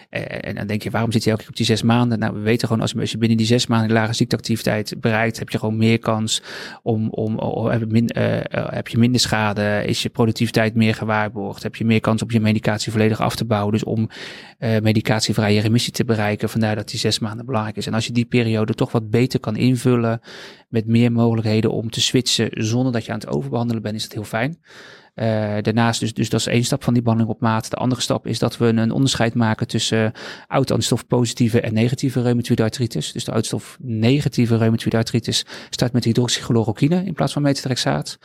[0.09, 2.19] En dan denk je, waarom zit je elke keer op die zes maanden?
[2.19, 5.59] Nou, we weten gewoon, als je binnen die zes maanden lage ziekteactiviteit bereikt, heb je
[5.59, 6.43] gewoon meer kans
[6.83, 11.63] om, om, om heb, je uh, heb je minder schade, is je productiviteit meer gewaarborgd,
[11.63, 13.73] heb je meer kans op je medicatie volledig af te bouwen.
[13.73, 14.09] Dus om
[14.59, 17.87] medicatievrije remissie te bereiken, vandaar dat die zes maanden belangrijk is.
[17.87, 20.21] En als je die periode toch wat beter kan invullen
[20.69, 24.13] met meer mogelijkheden om te switchen zonder dat je aan het overbehandelen bent, is dat
[24.13, 24.59] heel fijn.
[25.21, 27.71] Uh, daarnaast, dus, dus dat is één stap van die behandeling op maat.
[27.71, 30.13] De andere stap is dat we een onderscheid maken tussen
[30.47, 33.13] oud-antistof positieve en negatieve reumatoïde artritis.
[33.13, 38.19] Dus de oudstof negatieve reumatoïde artritis start met hydroxychloroquine in plaats van metatrexaat.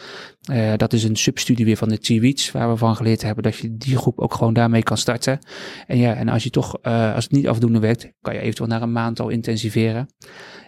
[0.52, 3.56] Uh, dat is een substudie weer van de T-Weeds, waar we van geleerd hebben dat
[3.56, 5.40] je die groep ook gewoon daarmee kan starten.
[5.88, 8.70] En ja, en als je toch, uh, als het niet afdoende werkt, kan je eventueel
[8.70, 10.08] naar een maand al intensiveren.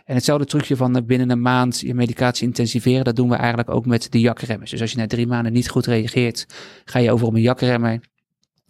[0.05, 3.85] En hetzelfde trucje van binnen een maand je medicatie intensiveren, dat doen we eigenlijk ook
[3.85, 4.71] met de jakremmers.
[4.71, 6.45] Dus als je na drie maanden niet goed reageert,
[6.85, 7.99] ga je over op een jakremmer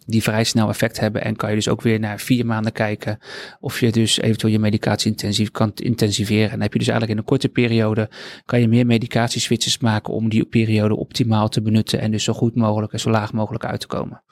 [0.06, 1.24] die vrij snel effect hebben.
[1.24, 3.18] En kan je dus ook weer na vier maanden kijken
[3.60, 6.44] of je dus eventueel je medicatie intensief kan intensiveren.
[6.44, 8.10] En dan heb je dus eigenlijk in een korte periode,
[8.44, 12.54] kan je meer medicatieswitches maken om die periode optimaal te benutten en dus zo goed
[12.54, 14.22] mogelijk en zo laag mogelijk uit te komen.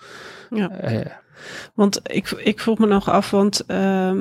[0.50, 0.92] Ja.
[0.92, 1.00] Uh,
[1.74, 4.20] want ik, ik vroeg me nog af, want uh,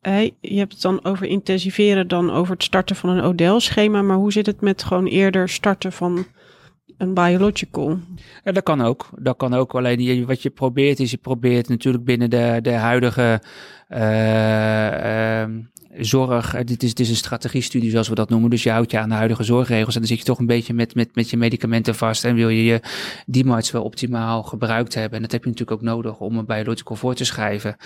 [0.00, 4.02] Hey, je hebt het dan over intensiveren, dan over het starten van een ODL-schema.
[4.02, 6.26] Maar hoe zit het met gewoon eerder starten van
[6.98, 7.98] een biological?
[8.44, 9.08] Ja, dat kan ook.
[9.18, 9.74] Dat kan ook.
[9.74, 13.40] Alleen wat je probeert is, je probeert natuurlijk binnen de, de huidige
[13.88, 15.44] uh,
[15.98, 18.50] zorg, eh, dit is, dit is een strategiestudie zoals we dat noemen.
[18.50, 20.74] Dus je houdt je aan de huidige zorgregels en dan zit je toch een beetje
[20.74, 22.24] met, met, met je medicamenten vast.
[22.24, 22.80] En wil je je
[23.26, 25.16] DMARDs wel optimaal gebruikt hebben.
[25.16, 27.76] En dat heb je natuurlijk ook nodig om een biological voor te schrijven.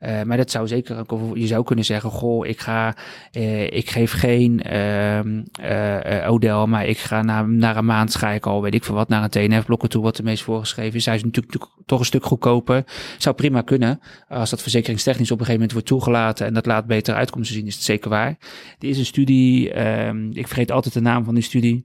[0.00, 2.96] Uh, maar dat zou zeker, je zou kunnen zeggen, goh, ik ga,
[3.32, 8.46] uh, ik geef geen uh, ODEL, maar ik ga na, naar een maand ga ik
[8.46, 11.06] al, weet ik veel wat, naar een TNF-blokker toe, wat de meest voorgeschreven is.
[11.06, 12.84] Hij is natuurlijk, toch een stuk goedkoper.
[13.18, 16.86] Zou prima kunnen, als dat verzekeringstechnisch op een gegeven moment wordt toegelaten en dat laat
[16.86, 18.36] beter uitkomsten zien is het zeker waar.
[18.78, 21.84] Er is een studie, um, ik vergeet altijd de naam van die studie,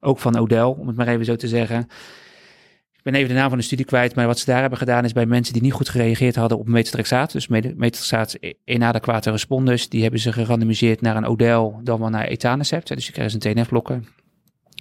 [0.00, 1.88] ook van Odell, om het maar even zo te zeggen.
[2.92, 5.04] Ik ben even de naam van de studie kwijt, maar wat ze daar hebben gedaan
[5.04, 10.02] is bij mensen die niet goed gereageerd hadden op metatrexaat, dus metatrexaat inadequate responders, die
[10.02, 12.88] hebben ze gerandomiseerd naar een Odell dan wel naar etanercept.
[12.88, 14.00] Dus je krijgt een TNF-blokker.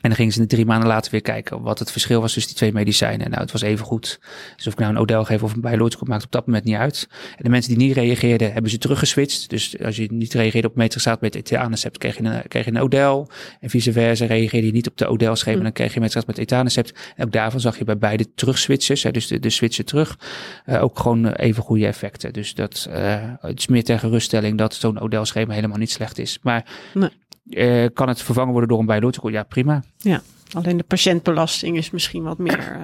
[0.05, 2.59] En dan gingen ze drie maanden later weer kijken wat het verschil was tussen die
[2.59, 3.29] twee medicijnen.
[3.29, 4.19] Nou, het was even goed.
[4.55, 6.75] Dus of ik nou een Odel geef of een biological maakt op dat moment niet
[6.75, 7.07] uit.
[7.11, 9.49] En de mensen die niet reageerden, hebben ze teruggeswitcht.
[9.49, 12.79] Dus als je niet reageerde op metrasaat met etanercept, kreeg je een, kreeg je een
[12.79, 13.29] Odel.
[13.59, 16.93] En vice versa, reageerde je niet op de Odel-schema, dan kreeg je metrasaat met etanercept.
[17.15, 20.19] En ook daarvan zag je bij beide terugswitches, hè, dus de, de switchen terug,
[20.65, 22.33] uh, ook gewoon even goede effecten.
[22.33, 26.39] Dus dat uh, het is meer ter geruststelling dat zo'n Odel-schema helemaal niet slecht is.
[26.41, 27.09] Maar nee.
[27.49, 29.29] Uh, kan het vervangen worden door een biological?
[29.29, 29.83] Ja, prima.
[29.97, 32.59] Ja, alleen de patiëntbelasting is misschien wat meer.
[32.59, 32.83] Uh...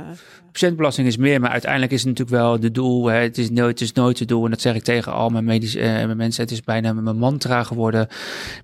[0.52, 3.08] Patiëntbelasting is meer, maar uiteindelijk is het natuurlijk wel de doel.
[3.08, 3.18] Hè.
[3.18, 4.44] Het, is nooit, het is nooit het doel.
[4.44, 6.44] En dat zeg ik tegen al mijn, medisch, uh, mijn mensen.
[6.44, 8.08] Het is bijna mijn mantra geworden.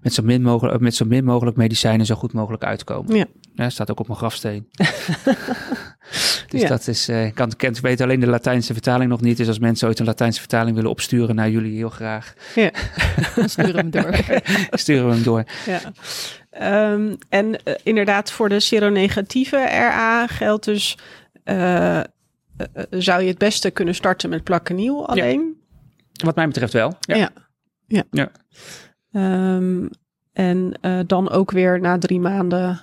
[0.01, 3.15] Met zo min mogelijk, met zo min mogelijk medicijnen zo goed mogelijk uitkomen.
[3.15, 3.25] Ja.
[3.55, 4.67] Ja, staat ook op mijn grafsteen.
[6.47, 6.67] dus ja.
[6.67, 9.38] dat is, uh, kan, kent, weet alleen de Latijnse vertaling nog niet.
[9.38, 12.33] Dus als mensen ooit een Latijnse vertaling willen opsturen naar jullie, heel graag.
[12.55, 12.71] Ja,
[13.45, 14.15] sturen we hem door.
[14.79, 15.43] sturen we hem door.
[15.65, 15.79] Ja.
[16.49, 20.97] Ehm, en eh, inderdaad, voor de seronegatieve RA geldt dus...
[21.43, 21.99] eh,
[22.57, 25.62] eh, zou je het beste kunnen starten met plakkeniel alleen.
[26.23, 26.97] Wat mij betreft wel.
[26.99, 27.15] Ja.
[27.15, 27.29] Ja.
[27.88, 28.03] Ja.
[28.12, 28.31] Ja.
[29.12, 29.88] Ehm,
[30.33, 32.79] en eh, dan ook weer na drie maanden.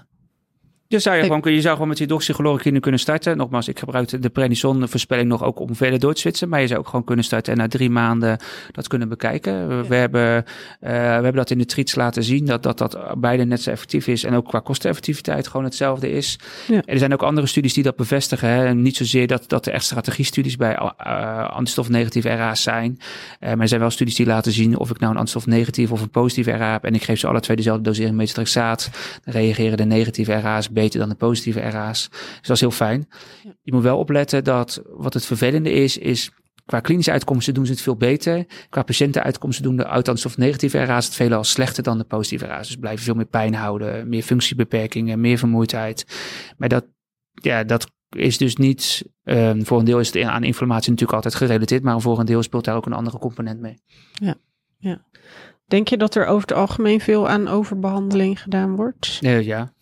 [0.94, 3.36] Je zou, je, gewoon, je zou gewoon met die doxychloroquine kunnen starten.
[3.36, 6.48] Nogmaals, ik gebruik de prednison voorspelling nog ook om verder door te switchen.
[6.48, 8.38] Maar je zou ook gewoon kunnen starten en na drie maanden
[8.72, 9.68] dat kunnen bekijken.
[9.68, 10.44] We, we hebben,
[10.80, 12.44] eh, we hebben dat in de treats laten zien.
[12.44, 14.24] Dat, dat dat beide net zo effectief is.
[14.24, 16.38] En ook qua kosteneffectiviteit gewoon hetzelfde is.
[16.66, 16.74] Ja.
[16.74, 18.48] En er zijn ook andere studies die dat bevestigen.
[18.48, 18.64] Hè.
[18.66, 22.98] En niet zozeer dat, dat er echt strategiestudies bij uh, antistofnegatieve RA's zijn.
[23.40, 26.00] Eh, maar er zijn wel studies die laten zien of ik nou een antistofnegatief of
[26.00, 26.84] een positieve RA heb.
[26.84, 28.90] En ik geef ze alle twee dezelfde dosering metatrexaat.
[29.24, 32.08] Dan reageren de negatieve RA's beter dan de positieve RA's.
[32.10, 33.08] Dus dat is heel fijn.
[33.62, 36.30] Je moet wel opletten dat wat het vervelende is, is
[36.66, 38.46] qua klinische uitkomsten doen ze het veel beter.
[38.68, 42.66] Qua patiëntenuitkomsten doen de antistofnegatieve RA's het veelal slechter dan de positieve RA's.
[42.66, 46.06] Dus blijven veel meer pijn houden, meer functiebeperkingen, meer vermoeidheid.
[46.56, 46.84] Maar dat,
[47.32, 51.34] ja, dat is dus niet, um, voor een deel is het aan inflammatie natuurlijk altijd
[51.34, 53.78] gerelateerd, maar voor een deel speelt daar ook een andere component mee.
[54.12, 54.34] Ja,
[54.78, 55.04] ja.
[55.66, 59.18] Denk je dat er over het algemeen veel aan overbehandeling gedaan wordt?
[59.20, 59.73] Nee, ja.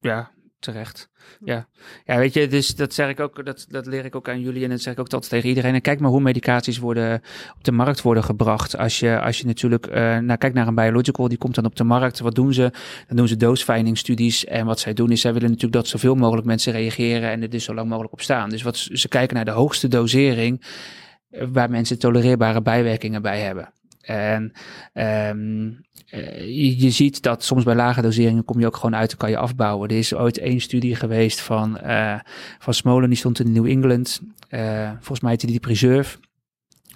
[0.00, 1.08] Ja, terecht.
[1.44, 1.66] Ja.
[2.04, 4.64] ja, weet je, dus dat zeg ik ook, dat, dat leer ik ook aan jullie
[4.64, 5.74] en dat zeg ik ook altijd tegen iedereen.
[5.74, 7.22] En kijk maar hoe medicaties worden
[7.56, 8.76] op de markt worden gebracht.
[8.76, 11.76] Als je, als je natuurlijk, uh, nou kijk naar een biological, die komt dan op
[11.76, 12.18] de markt.
[12.18, 12.72] Wat doen ze?
[13.06, 14.44] Dan doen ze dose-finding studies.
[14.44, 17.50] En wat zij doen is, zij willen natuurlijk dat zoveel mogelijk mensen reageren en er
[17.50, 18.50] dus zo lang mogelijk op staan.
[18.50, 20.64] Dus wat ze kijken naar de hoogste dosering
[21.30, 23.72] eh, waar mensen tolereerbare bijwerkingen bij hebben.
[24.00, 24.52] En
[24.94, 25.80] um, uh,
[26.10, 29.30] je, je, ziet dat soms bij lage doseringen kom je ook gewoon uit en kan
[29.30, 29.88] je afbouwen.
[29.88, 32.18] Er is ooit één studie geweest van, uh,
[32.58, 34.20] van Smolen, die stond in New England.
[34.50, 36.18] Uh, volgens mij heette die Preserve.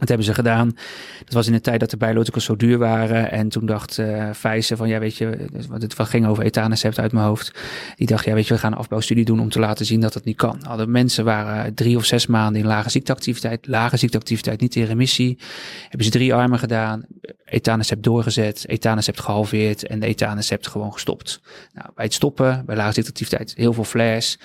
[0.05, 0.77] Dat hebben ze gedaan.
[1.25, 3.31] Dat was in de tijd dat de biologicals zo duur waren.
[3.31, 4.31] En toen dacht uh,
[4.77, 7.59] van, ja weet je, want het ging over etanercept uit mijn hoofd.
[7.97, 10.15] Die dacht, ja weet je, we gaan een afbouwstudie doen om te laten zien dat
[10.15, 10.67] het niet kan.
[10.67, 13.67] Alle mensen waren drie of zes maanden in lage ziekteactiviteit.
[13.67, 15.39] Lage ziekteactiviteit, niet in remissie.
[15.83, 17.05] Hebben ze drie armen gedaan.
[17.45, 18.65] Etanercept doorgezet.
[18.69, 19.87] Etanercept gehalveerd.
[19.87, 20.15] En de
[20.61, 21.41] gewoon gestopt.
[21.73, 24.39] Nou, bij het stoppen, bij lage ziekteactiviteit, heel veel flares.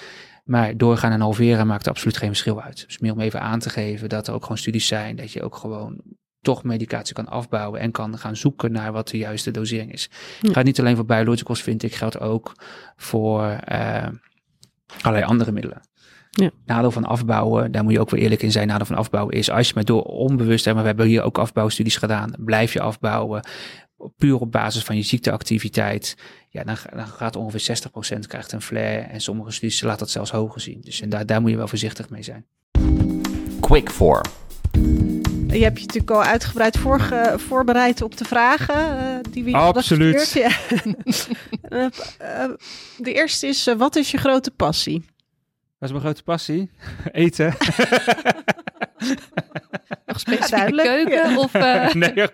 [0.50, 2.84] Maar doorgaan en halveren maakt absoluut geen verschil uit.
[2.86, 5.16] Dus meer om even aan te geven dat er ook gewoon studies zijn.
[5.16, 6.02] Dat je ook gewoon
[6.42, 10.04] toch medicatie kan afbouwen en kan gaan zoeken naar wat de juiste dosering is.
[10.38, 10.54] Het ja.
[10.54, 12.54] gaat niet alleen voor biologicals, vind ik, geldt ook
[12.96, 14.08] voor uh,
[15.02, 15.82] allerlei andere middelen.
[16.30, 16.50] Ja.
[16.66, 18.68] Nadeel van afbouwen, daar moet je ook weer eerlijk in zijn.
[18.68, 21.98] Nadeel van afbouwen is als je maar door onbewust, maar we hebben hier ook afbouwstudies
[21.98, 23.42] gedaan, blijf je afbouwen.
[24.18, 26.16] Puur op basis van je ziekteactiviteit,
[26.50, 27.78] ja, dan, dan gaat ongeveer
[28.16, 29.00] 60% krijgt een flare.
[29.00, 30.82] En sommige studies laten dat zelfs hoger zien.
[30.82, 32.46] Dus en daar, daar moet je wel voorzichtig mee zijn.
[33.60, 34.22] Quick for.
[35.48, 40.32] Je hebt je natuurlijk al uitgebreid voorge, voorbereid op de vragen uh, die we Absoluut.
[40.32, 40.52] Ja.
[41.70, 41.86] uh,
[42.22, 42.56] uh,
[42.98, 45.06] de eerste is, wat is je grote passie?
[45.78, 46.72] Wat is mijn grote passie?
[47.12, 47.54] Eten.
[50.06, 51.38] Nog specifiek de keuken?
[51.38, 51.94] Of, uh...
[52.02, 52.28] nee,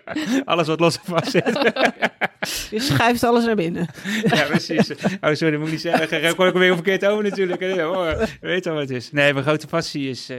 [0.44, 1.44] alles wat los en vast zit.
[2.70, 3.88] Je schuift alles naar binnen.
[4.22, 4.90] ja, precies.
[4.90, 6.24] Oh, sorry, dat moet ik niet zeggen.
[6.24, 7.60] Ik kon ook weer verkeerd over natuurlijk.
[8.40, 9.12] Weet al wat het is.
[9.12, 10.30] Nee, mijn grote passie is...
[10.30, 10.36] Uh,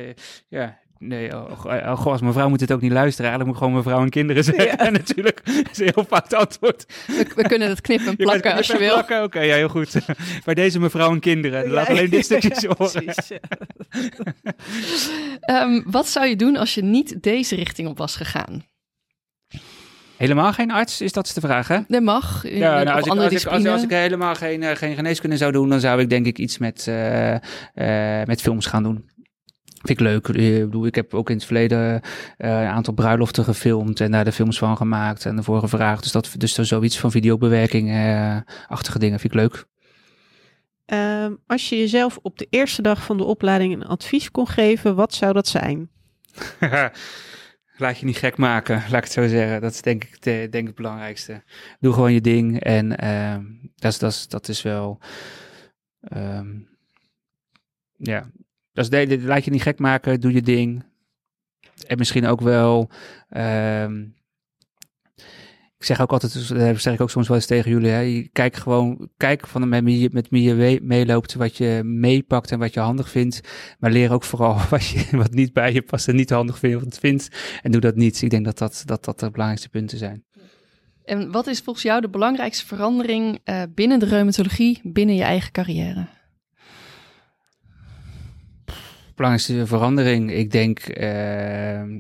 [0.48, 3.32] ja, Nee, oh, oh, goh, als mevrouw moet het ook niet luisteren.
[3.32, 4.66] Eigenlijk moet ik gewoon mevrouw en kinderen zeggen.
[4.78, 4.90] Ja.
[4.90, 6.86] natuurlijk, dat is een heel fout antwoord.
[7.08, 8.98] We, we kunnen het knippen en plakken je als je wil.
[8.98, 9.96] Oké, okay, ja, heel goed.
[10.46, 11.70] Bij deze mevrouw en kinderen.
[11.70, 13.14] Laat alleen dit stukje horen.
[15.50, 18.66] um, wat zou je doen als je niet deze richting op was gegaan?
[20.18, 21.80] Helemaal geen arts, is dat de vraag, hè?
[21.88, 22.44] Dat mag.
[22.50, 25.52] Ja, nou, als, ik, als, ik, als, als, ik helemaal geen, uh, geen geneeskunde zou
[25.52, 27.40] doen, dan zou ik denk ik iets met, uh, uh,
[28.26, 29.10] met films gaan doen.
[29.78, 30.28] Vind ik leuk.
[30.28, 32.00] Ik bedoel, ik heb ook in het verleden uh,
[32.38, 36.04] een aantal bruiloften gefilmd en daar de films van gemaakt en ervoor gevraagd.
[36.04, 38.38] Dus dat dus zoiets van videobewerking, uh,
[38.68, 39.66] achtige dingen vind ik leuk.
[40.94, 44.96] Uh, als je jezelf op de eerste dag van de opleiding een advies kon geven,
[44.96, 45.90] wat zou dat zijn?
[47.78, 49.62] Laat je niet gek maken, laat ik het zo zeggen.
[49.62, 51.44] Dat is denk ik, de, denk ik het belangrijkste.
[51.80, 53.36] Doe gewoon je ding en uh,
[53.76, 55.00] dat, is, dat, is, dat is wel...
[56.16, 56.70] Um,
[57.98, 58.30] ja,
[58.78, 60.84] dus de, laat je niet gek maken, doe je ding.
[61.88, 62.90] En misschien ook wel.
[63.38, 64.16] Um,
[65.78, 67.90] ik zeg ook altijd, dat zeg ik ook soms wel eens tegen jullie.
[67.90, 72.60] Hè, kijk gewoon, kijk van met wie, met wie je meeloopt, wat je meepakt en
[72.60, 73.42] wat je handig vindt.
[73.80, 77.00] Maar leer ook vooral wat, je, wat niet bij je past en niet handig vindt,
[77.00, 77.30] vindt.
[77.62, 78.22] En doe dat niet.
[78.22, 80.24] Ik denk dat dat, dat, dat de belangrijkste punten zijn.
[81.06, 85.52] En wat is volgens jou de belangrijkste verandering uh, binnen de reumatologie, binnen je eigen
[85.52, 86.08] carrière?
[89.18, 92.00] Belangrijkste verandering, ik denk, uh,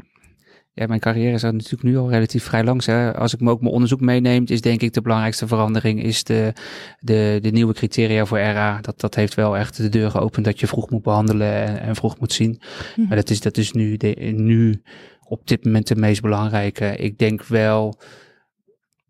[0.73, 2.86] ja, mijn carrière is natuurlijk nu al relatief vrij langs.
[2.86, 3.13] Hè.
[3.15, 6.53] Als ik me ook mijn onderzoek meeneemt, is denk ik de belangrijkste verandering is de,
[6.99, 8.82] de, de nieuwe criteria voor RA.
[8.82, 11.95] Dat, dat heeft wel echt de deur geopend dat je vroeg moet behandelen en, en
[11.95, 12.62] vroeg moet zien.
[12.95, 13.08] Mhm.
[13.08, 14.82] Maar dat is, dat is nu, de, nu
[15.27, 16.95] op dit moment de meest belangrijke.
[16.95, 17.99] Ik denk wel,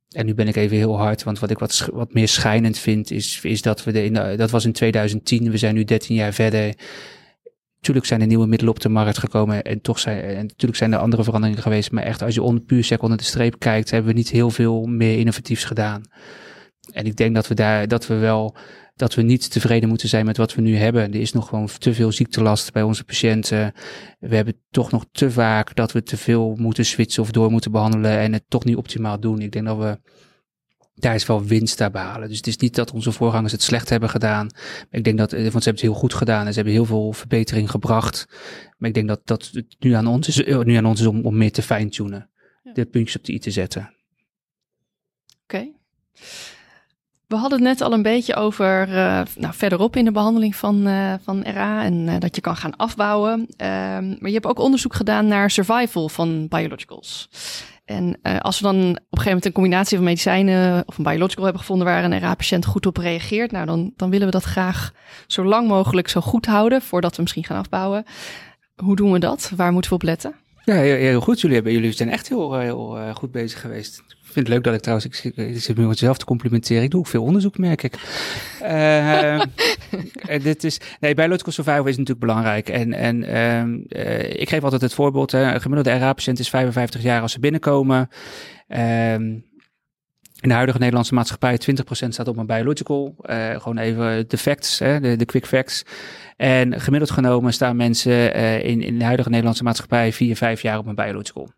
[0.10, 3.12] en nu ben ik even heel hard, want wat ik wat, wat meer schijnend vind,
[3.12, 6.16] is, is dat we de, in de- dat was in 2010, we zijn nu 13
[6.16, 6.74] jaar verder.
[7.82, 10.94] Tuurlijk zijn er nieuwe middelen op de markt gekomen en toch zijn, en natuurlijk zijn
[10.94, 11.92] er andere veranderingen geweest.
[11.92, 14.50] Maar echt, als je onder, puur sec onder de streep kijkt, hebben we niet heel
[14.50, 16.02] veel meer innovatiefs gedaan.
[16.92, 18.56] En ik denk dat we daar, dat we wel,
[18.96, 21.14] dat we niet tevreden moeten zijn met wat we nu hebben.
[21.14, 23.74] Er is nog gewoon te veel ziektelast bij onze patiënten.
[24.20, 27.72] We hebben toch nog te vaak dat we te veel moeten switchen of door moeten
[27.72, 29.42] behandelen en het toch niet optimaal doen.
[29.42, 30.00] Ik denk dat we
[31.00, 32.28] daar is wel winst te behalen.
[32.28, 34.50] Dus het is niet dat onze voorgangers het slecht hebben gedaan.
[34.90, 36.86] Ik denk dat, eh, want ze hebben het heel goed gedaan en ze hebben heel
[36.86, 38.26] veel verbetering gebracht.
[38.78, 41.06] Maar ik denk dat, dat het nu aan ons is, eh, nu aan ons is
[41.06, 42.30] om, om meer te fine-tunen.
[42.64, 42.74] Ja.
[42.74, 43.94] De puntjes op de i te zetten.
[45.44, 45.68] Oké.
[47.28, 50.88] We hadden het net al een beetje over eh, nou, verderop in de behandeling van,
[51.24, 53.48] van RA en dat je kan gaan afbouwen.
[53.58, 57.30] Ehm, maar je hebt ook onderzoek gedaan naar survival van biologicals.
[57.88, 61.04] En eh, als we dan op een gegeven moment een combinatie van medicijnen of een
[61.04, 64.44] biological hebben gevonden waar een RA-patiënt goed op reageert, nou dan, dan willen we dat
[64.44, 64.92] graag
[65.28, 68.04] zo lang mogelijk zo goed houden voordat we misschien gaan afbouwen.
[68.76, 69.52] Hoe doen we dat?
[69.56, 70.36] Waar moeten we op letten?
[70.64, 71.42] Ja, heel, heel goed.
[71.42, 74.04] Jullie, hebben, jullie zijn echt heel, heel eh, goed bezig geweest.
[74.38, 76.84] Vind het leuk dat ik trouwens, ik, zit- me mezelf te complimenteren.
[76.84, 77.94] Ik doe ook veel onderzoek, merk ik.
[80.28, 82.70] En dit is, nee, biological survival is natuurlijk belangrijk.
[82.70, 87.02] En, en ehm, eh, ik geef altijd het voorbeeld, hè, een gemiddelde RA-patiënt is 55
[87.02, 88.10] jaar als ze binnenkomen.
[88.68, 89.24] Ehm,
[90.40, 93.16] in de huidige Nederlandse maatschappij, 20% staat op een biological.
[93.22, 95.84] Eh, gewoon even de facts, hè, de, de quick facts.
[96.36, 100.86] En gemiddeld genomen staan mensen in, in de huidige Nederlandse maatschappij 4, 5 jaar op
[100.86, 101.50] een biological.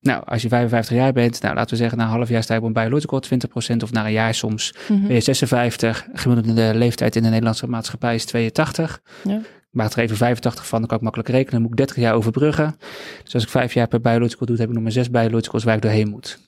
[0.00, 2.54] Nou, als je 55 jaar bent, nou laten we zeggen, na een half jaar sta
[2.54, 5.06] je op een biological 20% of na een jaar soms Mhm.
[5.06, 6.06] ben je 56.
[6.12, 9.00] Gemiddelde leeftijd in de Nederlandse maatschappij is 82.
[9.24, 9.36] Ja.
[9.38, 11.52] Ik maak er even 85 van, dan kan ik makkelijk rekenen.
[11.52, 12.76] Dan moet ik 30 jaar overbruggen.
[13.24, 15.76] Dus als ik vijf jaar per biological doe, heb ik nog maar zes biologicals waar
[15.76, 16.38] ik doorheen moet.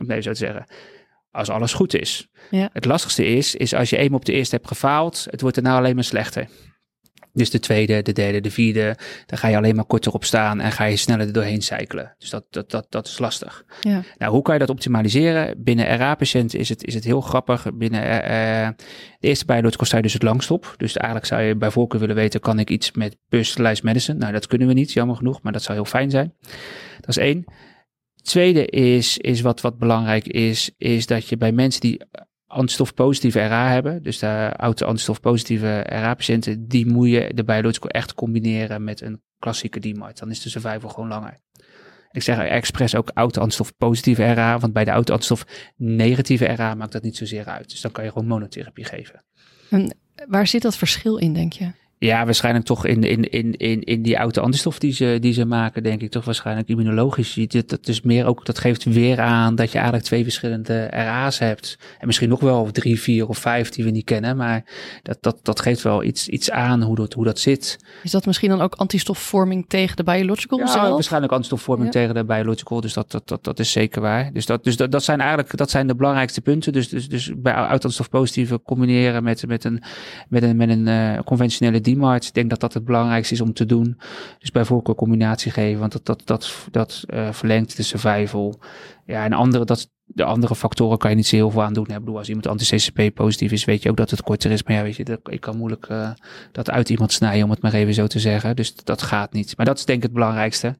[0.00, 0.64] Om het even zo te zeggen.
[1.30, 2.28] Als alles goed is.
[2.50, 2.68] Ja.
[2.72, 5.76] Het lastigste is, is als je eenmaal op de eerste hebt gefaald, het wordt daarna
[5.78, 6.48] alleen maar slechter.
[7.32, 10.60] Dus de tweede, de derde, de vierde, dan ga je alleen maar korter op staan
[10.60, 12.14] en ga je sneller er doorheen cyclen.
[12.18, 13.64] Dus dat, dat, dat, dat is lastig.
[13.80, 14.02] Ja.
[14.18, 15.62] Nou, hoe kan je dat optimaliseren?
[15.62, 17.66] Binnen RA-patiënten is het, is het heel grappig.
[17.74, 18.74] Binnen eh, eh,
[19.18, 20.74] de eerste biological sta je dus het langst op.
[20.76, 24.18] Dus eigenlijk zou je bij voorkeur willen weten, kan ik iets met personalized medicine?
[24.18, 26.34] Nou, dat kunnen we niet, jammer genoeg, maar dat zou heel fijn zijn.
[27.00, 27.44] Dat is één.
[28.22, 32.00] Tweede is, is wat, wat belangrijk is, is dat je bij mensen die
[32.50, 38.84] antistofpositieve RA hebben, dus de oude antistofpositieve RA-patiënten, die moet je de biological echt combineren
[38.84, 40.18] met een klassieke DMARD.
[40.18, 41.40] Dan is de survival gewoon langer.
[42.10, 46.92] Ik zeg expres ook oude antistofpositieve positieve RA, want bij de oude antistofnegatieve RA maakt
[46.92, 47.70] dat niet zozeer uit.
[47.70, 49.24] Dus dan kan je gewoon monotherapie geven.
[50.26, 51.70] Waar zit dat verschil in, denk je?
[52.02, 55.44] Ja, waarschijnlijk toch in, in, in, in, in die oude antistof die ze, die ze
[55.44, 57.34] maken, denk ik toch waarschijnlijk immunologisch.
[57.34, 61.38] Dat, dat, is meer ook, dat geeft weer aan dat je eigenlijk twee verschillende RA's
[61.38, 61.78] hebt.
[61.98, 64.36] En misschien nog wel drie, vier of vijf die we niet kennen.
[64.36, 64.64] Maar
[65.02, 67.78] dat, dat, dat geeft wel iets, iets aan hoe dat, hoe dat zit.
[68.02, 70.88] Is dat misschien dan ook antistofvorming tegen de biological Ja, zelf?
[70.90, 72.00] waarschijnlijk antistofvorming Ja.
[72.00, 72.80] tegen de biological.
[72.80, 74.32] Dus dat, dat, dat, dat is zeker waar.
[74.32, 76.72] Dus, dat, dus dat, dat zijn eigenlijk dat zijn de belangrijkste punten.
[76.72, 79.82] Dus, dus, dus bij oud-antistofpositieve combineren met, met een,
[80.28, 82.24] met een, met een eh, conventionele DMARD.
[82.24, 83.98] Ik denk dat dat het belangrijkste is om te doen.
[84.38, 85.80] Dus bij voorkeur combinatie geven.
[85.80, 88.60] Want dat, dat, dat, dat eh, verlengt de survival.
[89.06, 91.86] Ja, en andere, dat, de andere factoren kan je niet zo heel veel aan doen.
[91.86, 94.62] Bedoel, als iemand anti-CCP positief is, weet je ook dat het korter is.
[94.62, 96.10] Maar ja, weet je, dat, ik kan moeilijk eh,
[96.52, 98.56] dat uit iemand snijden, om het maar even zo te zeggen.
[98.56, 99.56] Dus dat gaat niet.
[99.56, 100.78] Maar dat is denk ik het belangrijkste.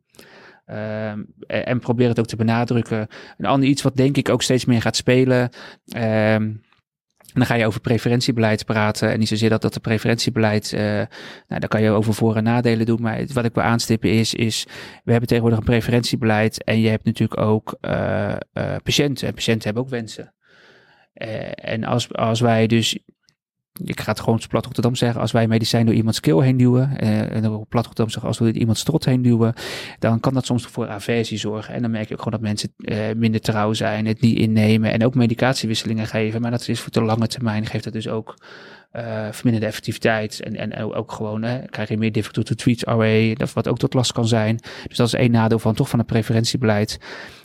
[0.67, 3.09] Ehm, en, en probeer het ook te benadrukken.
[3.39, 5.51] Een ander iets wat denk ik ook steeds meer gaat spelen.
[5.89, 6.53] ehm,
[7.33, 9.11] en dan ga je over preferentiebeleid praten.
[9.11, 10.73] En niet zozeer dat dat de preferentiebeleid.
[10.73, 10.83] eh
[11.49, 13.03] nou, daar kan je over voor- en nadelen doen.
[13.03, 14.65] Maar wat ik wil aanstippen is, is.
[15.05, 16.65] We hebben tegenwoordig een preferentiebeleid.
[16.65, 18.37] En je hebt natuurlijk ook eh, eh,
[18.83, 19.29] patiënten.
[19.29, 20.35] En patiënten hebben ook wensen.
[21.55, 22.99] En als, als wij dus.
[23.85, 25.21] Ik ga het gewoon plat Rotterdam zeggen.
[25.21, 26.99] Als wij medicijn door iemands keel heen duwen.
[26.99, 28.29] eh, en op plat Rotterdam zeggen.
[28.29, 29.55] Als we iemands strot heen duwen.
[29.99, 31.75] Dan kan dat soms voor aversie zorgen.
[31.75, 34.07] En dan merk je ook gewoon dat mensen eh, minder trouw zijn.
[34.07, 34.93] Het niet innemen.
[34.93, 36.41] En ook medicatiewisselingen geven.
[36.41, 37.67] Maar dat is voor de lange termijn.
[37.67, 38.35] Geeft dat dus ook
[38.91, 40.41] eh verminderde effectiviteit.
[40.41, 43.39] En, en ook gewoon krijg je meer difficult to treat.
[43.39, 44.59] Dat wat ook tot last kan zijn.
[44.87, 46.99] Dus dat is één nadeel van toch van het preferentiebeleid.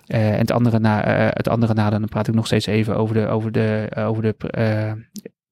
[0.06, 1.02] Eh, en het andere, na,
[1.34, 4.36] het andere nadeel, dan praat ik nog steeds even over de, over de, over de,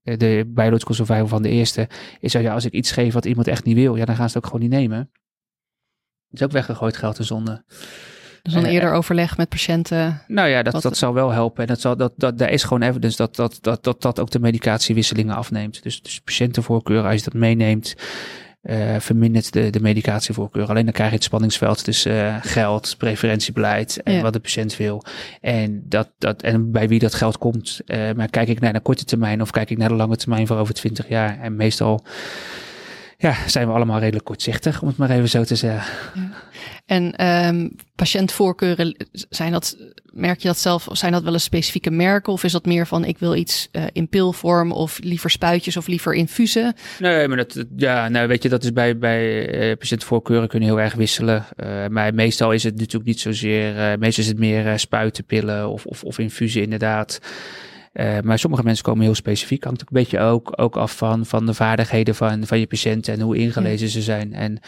[0.04, 1.88] de biological survival van de eerste.
[2.20, 4.30] Is dat ja, als ik iets geef wat iemand echt niet wil, ja, dan gaan
[4.30, 5.12] ze het ook gewoon niet nemen.
[6.30, 7.64] Is ook weggegooid geld en zonde.
[8.42, 10.22] Dus dan Eh, eerder overleg met patiënten.
[10.28, 11.62] Nou ja, dat, dat zal wel helpen.
[11.62, 14.32] En dat zal, dat, dat, daar is gewoon evidence dat dat, dat, dat dat ook
[14.32, 15.84] de medicatiewisselingen afneemt.
[15.84, 17.96] Dus, dus patiëntenvoorkeur, als je dat meeneemt,
[18.64, 20.68] eh, vermindert de, de medicatievoorkeur.
[20.68, 24.22] Alleen dan krijg je het spanningsveld tussen eh, geld, preferentiebeleid en Ja.
[24.22, 25.04] wat de patiënt wil.
[25.42, 27.82] En, dat, dat, en bij wie dat geld komt.
[27.86, 30.48] Eh, maar kijk ik naar de korte termijn of kijk ik naar de lange termijn
[30.48, 31.40] voor over 20 jaar.
[31.42, 32.04] En meestal
[33.24, 35.94] ja, zijn we allemaal redelijk kortzichtig, om het maar even zo te zeggen.
[36.86, 38.96] En ehm patiëntvoorkeuren,
[39.30, 39.78] zijn dat,
[40.14, 40.88] merk je dat zelf?
[40.88, 42.34] Of zijn dat wel eens specifieke merken?
[42.34, 45.88] Of is dat meer van ik wil iets eh, in pilvorm of liever spuitjes of
[45.88, 46.76] liever infusen?
[47.00, 50.80] Nee, maar dat, ja, nou weet je, dat is bij, bij eh, patiëntenvoorkeuren kunnen heel
[50.80, 51.46] erg wisselen.
[51.56, 55.86] Eh, maar meestal is het natuurlijk niet zozeer, meestal is het meer spuiten, pillen of,
[55.86, 57.20] of, of infusen inderdaad.
[57.94, 59.64] Eh, maar sommige mensen komen heel specifiek.
[59.64, 63.08] Hangt ook een beetje ook, ook af van, van de vaardigheden van, van je patiënt
[63.08, 64.34] en hoe ingelezen ze zijn.
[64.34, 64.60] En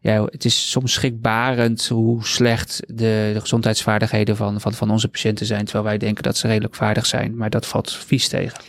[0.00, 5.46] ja, het is soms schrikbarend hoe slecht de, de gezondheidsvaardigheden van, van, van onze patiënten
[5.46, 5.64] zijn.
[5.64, 7.36] Terwijl wij denken dat ze redelijk vaardig zijn.
[7.36, 8.60] Maar dat valt vies tegen.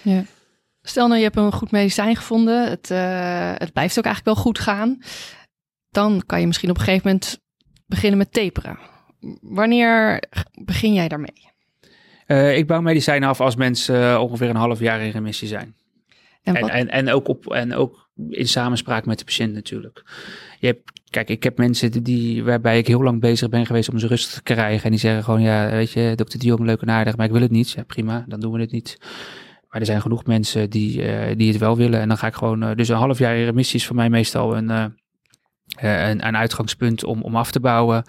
[0.81, 2.69] Stel nou, je hebt een goed medicijn gevonden.
[2.69, 4.97] Het, eh, het blijft ook eigenlijk wel goed gaan.
[5.89, 7.39] Dan kan je misschien op een gegeven moment
[7.85, 8.77] beginnen met taperen.
[9.41, 11.52] Wanneer begin jij daarmee?
[12.25, 15.75] Eh, ik bouw medicijnen af als mensen eh, ongeveer een half jaar in remissie zijn.
[16.43, 20.03] En En, en, en, ook op, en ook in samenspraak met de patiënt natuurlijk.
[20.59, 23.89] Je hebt, kijk, ik heb mensen die- die, waarbij ik heel lang bezig ben geweest
[23.89, 24.83] om ze rustig te krijgen.
[24.83, 27.31] En die zeggen gewoon, ja, weet je, dokter de Jong, leuk en aardig, maar ik
[27.31, 27.71] wil het niet.
[27.71, 28.97] Ja, prima, dan doen we het niet.
[29.69, 31.99] Maar er zijn genoeg mensen die, eh, die het wel willen.
[31.99, 34.57] En dan ga ik gewoon, dus een half jaar in remissie is voor mij meestal
[34.57, 38.03] een, een, een uitgangspunt om, om af te bouwen.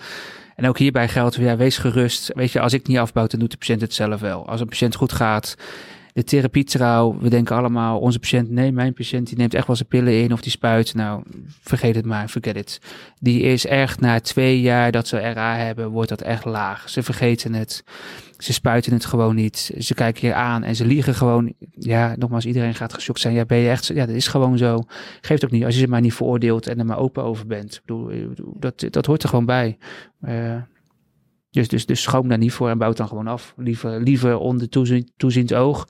[0.55, 2.31] En ook hierbij geldt, ja, wees gerust.
[2.35, 4.49] Weet je, als ik niet afbouw, dan doet de patiënt het zelf wel.
[4.49, 5.57] Als een patiënt goed gaat,
[6.15, 9.89] de therapietrouw, we denken allemaal, onze patiënt, nee, mijn patiënt, die neemt echt wel zijn
[9.89, 10.95] pillen in of die spuit.
[10.95, 11.23] Nou,
[11.61, 12.81] vergeet het maar, forget it.
[13.21, 16.91] Die is echt na twee jaar dat ze RA hebben, wordt dat echt laag.
[16.91, 17.85] Ze vergeten het.
[18.39, 19.73] Ze spuiten het gewoon niet.
[19.79, 21.53] Ze kijken je aan en ze liegen gewoon.
[21.71, 23.35] Ja, nogmaals, iedereen gaat geschokt zijn.
[23.35, 24.83] Ja, ben je echt, ja, dat is gewoon zo.
[25.21, 27.75] Geeft ook niet als je ze maar niet veroordeelt en er maar open over bent.
[27.75, 29.79] Ik bedoel, bedoel, dat, dat hoort er gewoon bij.
[30.21, 30.57] Eh,
[31.55, 33.55] dus, dus, dus schroom daar niet voor en bouw dan gewoon af.
[33.57, 35.89] Liever, liever onder toezien, toeziend oog.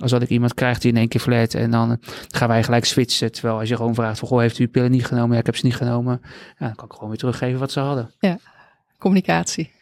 [0.00, 1.96] Als dat ik iemand krijg die in één keer flat en dan eh,
[2.28, 3.32] gaan wij gelijk switchen.
[3.32, 5.32] Terwijl als je gewoon vraagt van, goh, heeft u pillen niet genomen?
[5.32, 6.20] Ja, ik heb ze niet genomen.
[6.58, 8.10] Ja, dan kan ik gewoon weer teruggeven wat ze hadden.
[8.98, 9.73] communicatie.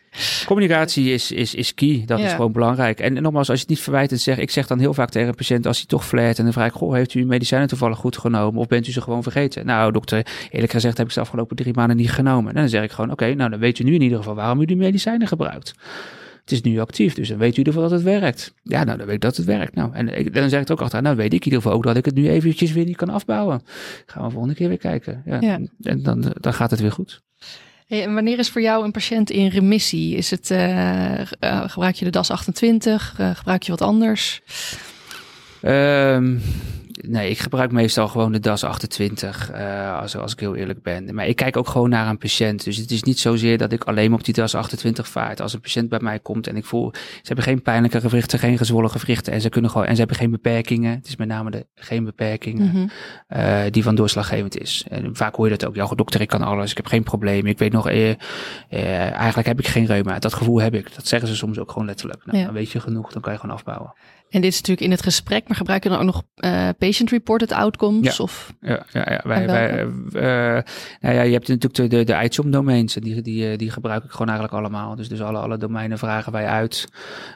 [0.47, 2.03] Communicatie is, is, is key.
[2.07, 2.25] Dat Ja.
[2.25, 3.01] is gewoon belangrijk.
[3.01, 5.35] En nogmaals, als je het niet verwijtend zegt, ik zeg dan heel vaak tegen een
[5.35, 7.99] patiënt als hij toch flat en dan vraag ik, goh, heeft u uw medicijnen toevallig
[7.99, 9.67] goed genomen of bent u ze gewoon vergeten?
[9.67, 12.55] Nou, dokter, eerlijk gezegd heb ik ze de afgelopen drie maanden niet genomen.
[12.55, 14.61] En dan zeg ik gewoon, oké, nou dan weet u nu in ieder geval waarom
[14.61, 15.75] u die medicijnen gebruikt.
[16.41, 18.55] Het is nu actief, dus dan weet u in ieder geval dat het werkt.
[18.63, 19.75] Ja, nou dan weet ik dat het werkt.
[19.75, 21.77] Nou, en ik, dan zeg ik het ook achteraan, nou weet ik in ieder geval
[21.77, 23.63] ook dat ik het nu eventjes weer niet kan afbouwen.
[24.07, 25.23] Gaan we volgende keer weer kijken.
[25.27, 25.59] Ja, Ja.
[25.83, 27.23] En dan, dan gaat het weer goed.
[28.01, 30.17] En wanneer is voor jou een patiënt in remissie?
[30.17, 31.27] Is het, eh, eh,
[31.67, 33.15] gebruik je de DAS 28?
[33.19, 34.41] Eh, gebruik je wat anders?
[35.61, 36.37] Ehm,
[36.93, 41.15] nee, ik gebruik meestal gewoon de DAS 28, eh, als, als ik heel eerlijk ben.
[41.15, 42.65] Maar ik kijk ook gewoon naar een patiënt.
[42.65, 45.41] Dus het is niet zozeer dat ik alleen op die DAS 28 vaart.
[45.41, 48.59] Als een patiënt bij mij komt en ik voel, ze hebben geen pijnlijke gewrichten, geen
[48.59, 50.95] gezwollen gewrichten en ze kunnen gewoon, en ze hebben geen beperkingen.
[50.95, 52.87] Het is met name de geen beperkingen Mhm.
[53.27, 54.85] eh, die van doorslaggevend is.
[54.89, 55.75] En vaak hoor je dat ook.
[55.75, 56.71] Ja, dokter, ik kan alles.
[56.71, 57.47] Ik heb geen probleem.
[57.47, 60.19] Ik weet nog, eh, eh, eigenlijk heb ik geen reuma.
[60.19, 60.95] Dat gevoel heb ik.
[60.95, 62.27] Dat zeggen ze soms ook gewoon letterlijk.
[62.27, 62.45] Nou, Ja.
[62.45, 63.93] Dan weet je genoeg, dan kan je gewoon afbouwen.
[64.33, 67.53] En dit is natuurlijk in het gesprek, maar gebruik je dan ook nog eh, patient-reported
[67.53, 68.17] outcomes?
[68.17, 68.25] Ja.
[68.25, 69.21] Of, Ja, ja, ja.
[69.25, 70.65] Wij, wij, eh, eh,
[71.01, 72.97] nou ja, je hebt natuurlijk de, de, de ITSOM domains.
[72.97, 74.97] En die, die, die gebruik ik gewoon eigenlijk allemaal.
[74.97, 76.89] Dus, dus alle, alle domeinen vragen wij uit.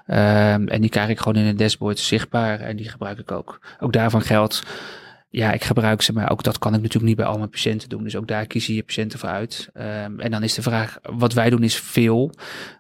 [0.07, 2.61] Ehm, en die krijg ik gewoon in een dashboard zichtbaar.
[2.61, 3.61] En die gebruik ik ook.
[3.81, 4.63] Ook daarvan geldt.
[5.37, 7.89] Ja, ik gebruik ze, maar ook dat kan ik natuurlijk niet bij al mijn patiënten
[7.89, 8.03] doen.
[8.03, 9.69] Dus ook daar kiezen je patiënten voor uit.
[9.73, 12.31] Ehm, en dan is de vraag, wat wij doen is veel.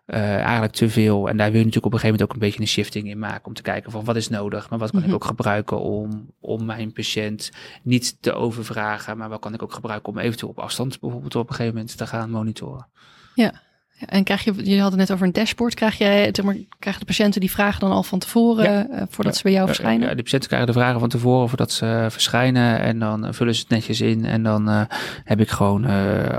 [0.07, 1.29] Eh, eigenlijk te veel.
[1.29, 3.19] En daar wil je natuurlijk op een gegeven moment ook een beetje een shifting in
[3.19, 3.47] maken.
[3.47, 4.71] Om te kijken van wat is nodig.
[4.71, 5.09] Maar wat kan Mhm.
[5.09, 7.51] ik ook gebruiken om, om mijn patiënt
[7.83, 9.17] niet te overvragen.
[9.17, 11.97] Maar wat kan ik ook gebruiken om eventueel op afstand bijvoorbeeld op een gegeven moment
[11.97, 12.87] te gaan monitoren.
[13.35, 13.53] ja,
[13.99, 15.75] en krijg je, je had het net over een dashboard.
[15.75, 15.99] Krijg
[16.43, 19.39] maar, krijgen de patiënten die vragen dan al van tevoren, eh, voordat Ja.
[19.39, 20.09] ze bij jou verschijnen?
[20.09, 22.81] Ja, de patiënten krijgen de vragen van tevoren voordat ze verschijnen.
[22.81, 24.25] En dan eh, vullen ze het netjes in.
[24.25, 24.81] En dan eh,
[25.25, 25.85] heb ik gewoon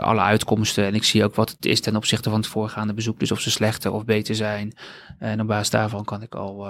[0.02, 0.86] alle uitkomsten.
[0.86, 3.20] En ik zie ook wat het is ten opzichte van het voorgaande bezoek.
[3.20, 4.74] Dus of ze slechter of beter zijn.
[5.20, 6.68] En op basis daarvan kan ik al...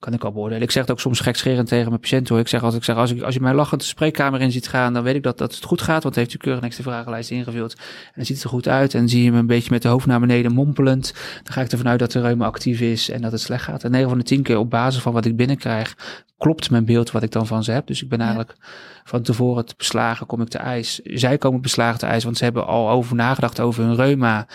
[0.00, 0.62] kan ik al beoordelen.
[0.62, 2.38] Ik zeg het ook soms gekscherend tegen mijn patiënt hoor.
[2.38, 4.68] Ik zeg altijd, ik zeg, als, ik, als je mij lachend de spreekkamer in ziet
[4.68, 6.02] gaan, dan weet ik dat, dat het goed gaat.
[6.02, 7.74] Want heeft u keurig niks de vragenlijst ingevuld.
[7.74, 8.94] En dan ziet het er goed uit.
[8.94, 11.12] En zie je me een beetje met de hoofd naar beneden mompelend.
[11.42, 13.84] Dan ga ik ervan uit dat de reuma actief is en dat het slecht gaat.
[13.84, 15.96] En 9 van de 10 keer op basis van wat ik binnenkrijg,
[16.38, 17.86] klopt mijn beeld wat ik dan van ze heb.
[17.86, 18.24] Dus ik ben Ja.
[18.24, 18.56] eigenlijk
[19.04, 21.00] van tevoren te beslagen, kom ik te ijs.
[21.04, 24.46] Zij komen beslagen te ijs, want ze hebben al over nagedacht over hun reuma.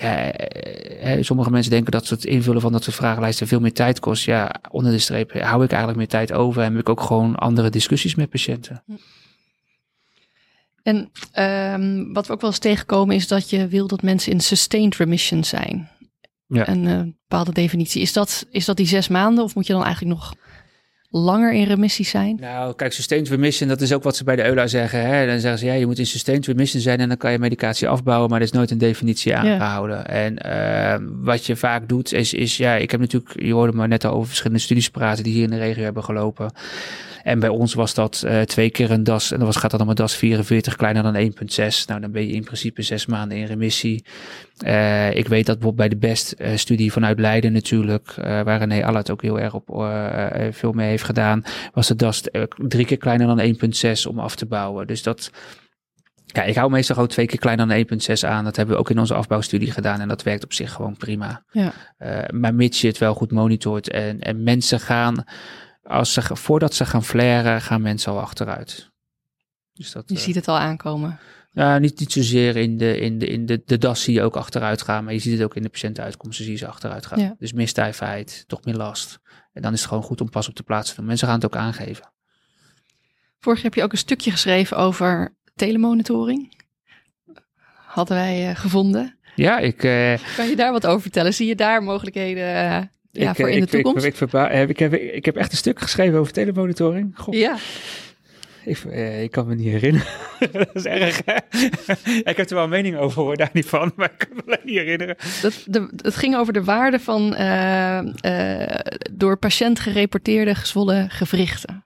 [0.00, 4.00] Ja, eh, sommige mensen denken dat het invullen van dat soort vragenlijsten veel meer tijd
[4.00, 4.24] kost.
[4.24, 7.34] Ja, onder de streep hou ik eigenlijk meer tijd over en heb ik ook gewoon
[7.34, 8.84] andere discussies met patiënten.
[10.82, 14.40] En ehm, wat we ook wel eens tegenkomen is dat je wil dat mensen in
[14.40, 15.90] sustained remission zijn.
[16.46, 16.68] Ja.
[16.68, 18.02] Een eh, bepaalde definitie.
[18.02, 20.34] Is dat, is dat die zes maanden of moet je dan eigenlijk nog
[21.10, 22.36] langer in remissie zijn?
[22.40, 25.06] Nou, kijk, sustained remission, dat is ook wat ze bij de EULA zeggen.
[25.06, 25.26] Hè?
[25.26, 27.88] Dan zeggen ze, ja, je moet in sustained remission zijn en dan kan je medicatie
[27.88, 30.06] afbouwen, maar er is nooit een definitie aangehouden.
[30.06, 33.88] En uh, wat je vaak doet, is, is, ja, ik heb natuurlijk, je hoorde maar
[33.88, 36.52] net al over verschillende studies praten die hier in de regio hebben gelopen.
[37.26, 39.30] En bij ons was dat uh, twee keer een DAS.
[39.32, 41.84] En dan was, gaat dat dan met DAS 44 kleiner dan 1,6.
[41.86, 44.04] Nou, dan ben je in principe zes maanden in remissie.
[44.66, 49.22] Uh, ik weet dat bijvoorbeeld bij de BEST-studie vanuit Leiden natuurlijk, waar René Allard ook
[49.22, 49.64] heel erg op
[50.50, 52.22] veel mee heeft gedaan, was de DAS
[52.56, 54.86] drie keer kleiner dan 1,6 om af te bouwen.
[54.86, 55.30] Dus dat...
[56.26, 58.44] Ja, ik hou meestal gewoon twee keer kleiner dan 1,6 aan.
[58.44, 60.00] Dat hebben we ook in onze afbouwstudie gedaan.
[60.00, 61.42] En dat werkt op zich gewoon prima.
[61.50, 61.72] Ja.
[62.32, 65.24] maar mits je het wel goed monitort en, en mensen gaan
[65.86, 68.90] als ze, voordat ze gaan flaren, gaan mensen al achteruit.
[69.72, 71.18] Dus dat, je ziet het al aankomen.
[71.52, 74.36] Ja, niet, niet zozeer in de, in, de, in de, de DAS zie je ook
[74.36, 77.18] achteruit gaan, maar je ziet het ook in de patiëntenuitkomsten zie je ze achteruit gaan.
[77.18, 77.34] Ja.
[77.38, 79.18] Dus meer stijfheid, toch meer last.
[79.52, 81.04] En dan is het gewoon goed om pas op de plaats te doen.
[81.04, 82.12] Mensen gaan het ook aangeven.
[83.38, 86.64] Vorig heb je ook een stukje geschreven over telemonitoring.
[87.86, 89.18] Hadden wij uh, gevonden.
[89.34, 89.82] Ja, ik...
[89.82, 91.34] Uh, kan je daar wat over vertellen?
[91.34, 94.04] Zie je daar mogelijkheden ja, ik, voor in ik, de toekomst?
[94.04, 97.12] Ik, ik, heb, ik, heb, ik heb echt een stuk geschreven over telemonitoring.
[97.14, 97.34] God.
[97.34, 97.56] Ja.
[98.66, 100.06] Ik, uh, ik kan me niet herinneren.
[100.52, 101.22] dat is erg.
[101.24, 101.34] Hè?
[102.30, 104.58] ik heb er wel een mening over, hoor, daar niet van, maar ik kan me
[104.62, 105.16] niet herinneren.
[105.42, 108.78] Dat, de, het ging over de waarde van uh, uh,
[109.12, 111.84] door patiënt gereporteerde gezwollen gewrichten.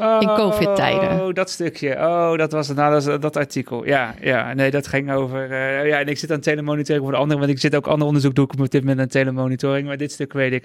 [0.00, 1.20] Oh, in COVID-tijden.
[1.20, 1.96] Oh, dat stukje.
[1.96, 2.76] Oh, dat was het.
[2.76, 3.86] Nou, dat, dat artikel.
[3.86, 5.50] Ja, ja, nee, dat ging over.
[5.50, 8.06] Uh, ja, en ik zit aan telemonitoring voor de andere, want ik zit ook ander
[8.06, 10.64] onderzoek doe ik op dit moment aan telemonitoring, maar dit stuk weet ik.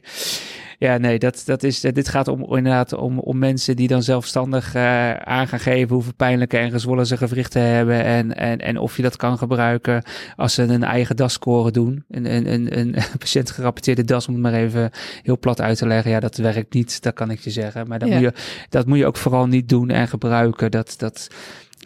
[0.81, 4.75] Ja, nee, dat, dat is, dit gaat om, inderdaad om, om mensen die dan zelfstandig
[4.75, 8.03] uh, aan gaan geven hoeveel pijnlijke en gezwollen ze gewrichten hebben.
[8.03, 10.03] En, en, en of je dat kan gebruiken
[10.35, 12.03] als ze een eigen DAS-score doen.
[12.09, 14.91] Een, een, een, een patiënt gerapporteerde DAS, om het maar even
[15.23, 16.11] heel plat uit te leggen.
[16.11, 17.87] Ja, dat werkt niet, dat kan ik je zeggen.
[17.87, 18.13] Maar dat, ja.
[18.13, 18.33] moet, je,
[18.69, 20.71] dat moet je ook vooral niet doen en gebruiken.
[20.71, 21.27] Dat, dat,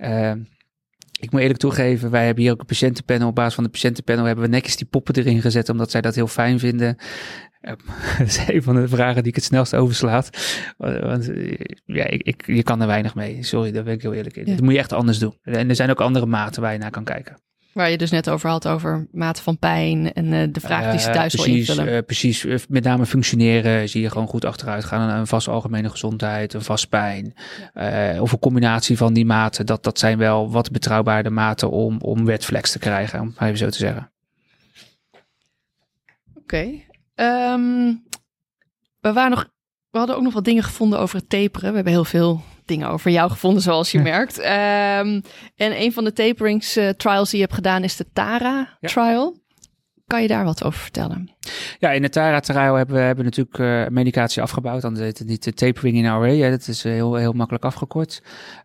[0.02, 0.32] uh,
[1.20, 3.28] ik moet eerlijk toegeven, wij hebben hier ook een patiëntenpanel.
[3.28, 6.16] Op basis van de patiëntenpanel hebben we netjes die poppen erin gezet, omdat zij dat
[6.16, 6.98] heel fijn vinden.
[8.18, 10.30] dat is een van de vragen die ik het snelst overslaat.
[10.78, 11.32] Want
[11.86, 13.44] ja, ik, ik, je kan er weinig mee.
[13.44, 14.46] Sorry, daar ben ik heel eerlijk in.
[14.46, 14.52] Ja.
[14.52, 15.38] Dat moet je echt anders doen.
[15.42, 17.44] En er zijn ook andere maten waar je naar kan kijken.
[17.74, 21.00] Waar je dus net over had, over mate van pijn en uh, de vraag die
[21.00, 22.00] ze thuis uh, precies, wil invullen.
[22.00, 25.10] Uh, precies, met name functioneren zie je gewoon goed achteruit gaan.
[25.10, 27.34] Een vast algemene gezondheid, een vast pijn.
[27.74, 28.22] Ja.
[28.22, 29.66] of een combinatie van die maten.
[29.66, 33.70] Dat, dat zijn wel wat betrouwbaarde maten om, om wetflex te krijgen, om even zo
[33.70, 34.12] te zeggen.
[36.30, 36.40] Oké.
[36.40, 36.86] Okay.
[37.16, 38.04] Um,
[39.00, 39.50] we, waren nog,
[39.90, 41.70] we hadden ook nog wat dingen gevonden over het taperen.
[41.70, 44.38] We hebben heel veel dingen over jou gevonden, zoals je merkt.
[44.40, 45.22] Um,
[45.56, 48.88] en een van de taperings uh, trials die je hebt gedaan is de TARA ja.
[48.90, 49.44] trial.
[50.08, 51.32] Kan je daar wat over vertellen?
[51.80, 54.82] Ja, in de TARA-trial hebben we hebben natuurlijk uh, medicatie afgebouwd.
[54.82, 56.26] Dan heet het niet de tapering in RA.
[56.26, 58.22] Ja, dat is heel, heel makkelijk afgekort.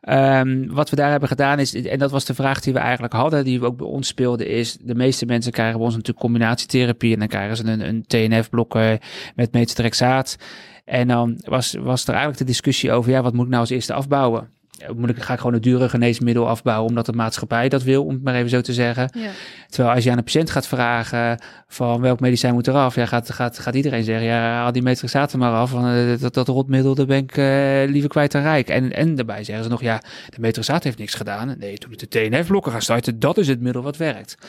[0.09, 3.13] Um, wat we daar hebben gedaan is, en dat was de vraag die we eigenlijk
[3.13, 7.13] hadden, die ook bij ons speelden, is de meeste mensen krijgen bij ons natuurlijk combinatietherapie.
[7.13, 9.01] En dan krijgen ze een, een TNF-blokker
[9.35, 10.37] met metotrexaat.
[10.85, 13.71] En dan was, was er eigenlijk de discussie over, ja, wat moet ik nou als
[13.71, 14.60] eerste afbouwen?
[14.97, 18.13] Moet ik, ga ik gewoon een dure geneesmiddel afbouwen omdat de maatschappij dat wil, om
[18.13, 19.11] het maar even zo te zeggen.
[19.15, 19.31] Ja.
[19.69, 23.31] Terwijl als je aan een patiënt gaat vragen van welk medicijn moet eraf, ja, gaat,
[23.31, 26.95] gaat, gaat iedereen zeggen, ja, haal die metrixaten maar af, van uh, dat, dat rotmiddel,
[26.95, 27.45] daar ben ik uh,
[27.93, 28.69] liever kwijt dan rijk.
[28.69, 31.55] En, en daarbij zeggen ze nog, ja, de metrixaat heeft niks gedaan.
[31.59, 34.37] Nee, toen ik de TNF-blokker gaan starten, dat is het middel wat werkt.
[34.41, 34.47] Uh,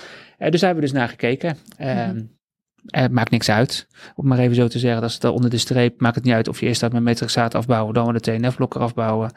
[0.49, 1.57] dus daar hebben we dus naar gekeken.
[1.77, 2.39] Mm
[2.85, 5.01] het maakt niks uit, om maar even zo te zeggen.
[5.01, 7.55] Dat is onder de streep, maakt het niet uit of je eerst uit met metrixaat
[7.55, 9.31] afbouwen, dan we de TNF-blokker afbouwen.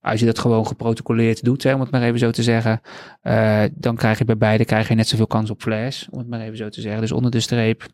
[0.00, 2.80] Als je dat gewoon geprotocoleerd doet, om het maar even zo te zeggen,
[3.22, 6.28] uh, dan krijg je bij beide krijg je net zoveel kans op flash, om het
[6.28, 7.00] maar even zo te zeggen.
[7.00, 7.86] Dus onder de streep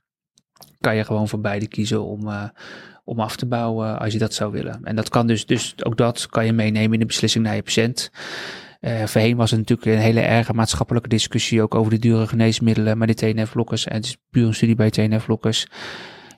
[0.81, 2.45] kan je gewoon voor beide kiezen om, uh,
[3.05, 4.81] om af te bouwen als je dat zou willen.
[4.85, 7.63] En dat kan dus, dus ook dat kan je meenemen in de beslissing naar je
[7.63, 8.11] patiënt.
[8.81, 12.99] Uh, voorheen was het natuurlijk een hele erge maatschappelijke discussie ook over de dure geneesmiddelen,
[12.99, 15.67] maar de TNF-blokkers, en het is puur een studie bij TNF-blokkers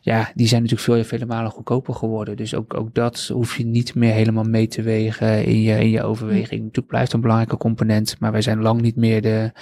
[0.01, 2.37] ja, die zijn natuurlijk veel, vele malen goedkoper geworden.
[2.37, 5.91] Dus ook, ook dat hoef je niet meer helemaal mee te wegen in je, in
[5.91, 6.61] je overweging.
[6.61, 9.53] Natuurlijk blijft een belangrijke component, maar wij zijn lang niet meer de,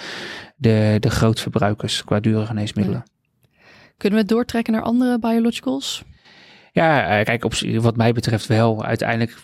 [0.55, 3.03] de, de grootverbruikers qua dure geneesmiddelen.
[3.97, 6.03] Kunnen we doortrekken naar andere biologicals?
[6.77, 8.85] Ja, eh, kijk, op, wat mij betreft wel.
[8.85, 9.37] Uiteindelijk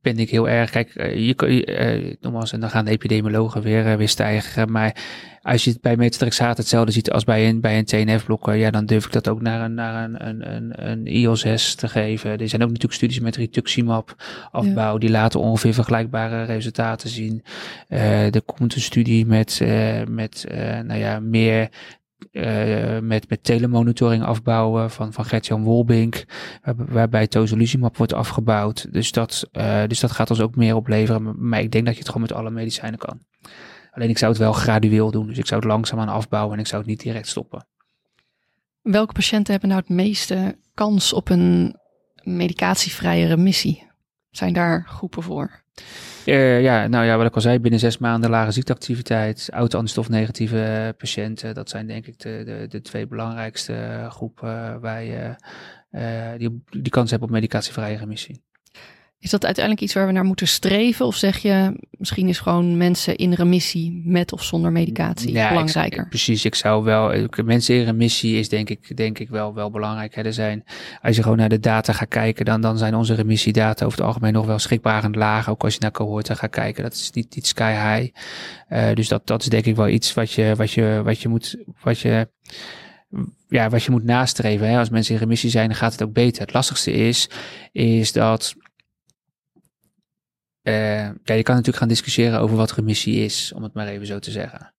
[0.00, 0.70] ben ik heel erg.
[0.70, 4.72] Kijk, eh, je, je, eh, nogmaals, en dan gaan de epidemiologen weer, weer stijgen.
[4.72, 4.96] Maar
[5.42, 8.86] als je het bij metatrexaat hetzelfde ziet als bij een, bij een TNF-blokker, ja, dan
[8.86, 12.38] durf ik dat ook naar een, naar een, een, een, een IL-6 te geven.
[12.38, 14.14] Er zijn ook natuurlijk studies met rituximab
[14.50, 17.44] afbouw, die laten ongeveer vergelijkbare resultaten zien.
[17.88, 19.60] Er komt een studie met,
[20.08, 20.44] met
[20.84, 21.68] nou ja, meer
[22.32, 26.24] eh, met, met telemonitoring afbouwen van, van Gert-Jan Wolbink,
[26.62, 28.92] waar- waarbij tozolizumab wordt afgebouwd.
[28.92, 31.48] Dus dat, eh, dus dat gaat ons ook meer opleveren.
[31.48, 33.20] Maar ik denk dat je het gewoon met alle medicijnen kan.
[33.90, 35.26] Alleen ik zou het wel gradueel doen.
[35.26, 37.66] Dus ik zou het langzaam aan afbouwen en ik zou het niet direct stoppen.
[38.82, 41.76] Welke patiënten hebben nou het meeste kans op een
[42.22, 43.86] medicatievrije remissie?
[44.30, 45.62] Zijn daar groepen voor?
[46.26, 50.88] Eh, ja, nou ja, wat ik al zei, binnen zes maanden lage ziekteactiviteit, auto-anstofnegatieve eh,
[50.96, 51.54] patiënten.
[51.54, 55.38] Dat zijn denk ik de, de, de twee belangrijkste eh, groepen waar
[56.38, 58.45] die, die kans hebben op medicatievrije remissie.
[59.26, 61.06] Is dat uiteindelijk iets waar we naar moeten streven?
[61.06, 66.02] Of zeg je, misschien is gewoon mensen in remissie met of zonder medicatie Ja, belangrijker?
[66.02, 67.28] ik- precies, ik zou wel.
[67.44, 70.14] Mensen in remissie is denk ik, denk ik wel, wel belangrijk.
[70.14, 70.22] Hè.
[70.22, 70.64] Er zijn,
[71.02, 74.06] als je gewoon naar de data gaat kijken, dan, dan zijn onze remissiedata over het
[74.06, 75.48] algemeen nog wel schrikbarend laag.
[75.50, 78.12] Ook als je naar cohorten gaat kijken, dat is niet, niet sky high.
[78.68, 81.28] Eh, dus dat, dat is denk ik wel iets wat je, wat je, wat je
[81.28, 81.56] moet.
[81.82, 82.28] Wat je,
[83.48, 84.68] ja, wat je moet nastreven.
[84.68, 84.78] Hè.
[84.78, 86.42] Als mensen in remissie zijn, dan gaat het ook beter.
[86.42, 87.28] Het lastigste is,
[87.72, 88.54] is dat.
[90.66, 94.06] Eh, ja, je kan natuurlijk gaan discussiëren over wat remissie is, om het maar even
[94.06, 94.72] zo te zeggen.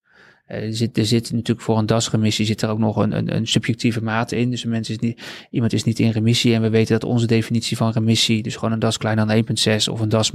[0.46, 3.36] Eh, er, zit, er zit natuurlijk voor een DAS-remissie zit er ook nog een, een,
[3.36, 4.50] een subjectieve mate in.
[4.50, 6.54] Dus een mens is niet, iemand is niet in remissie.
[6.54, 9.46] En we weten dat onze definitie van remissie, dus gewoon een DAS kleiner dan
[9.80, 10.32] 1,6 of een DAS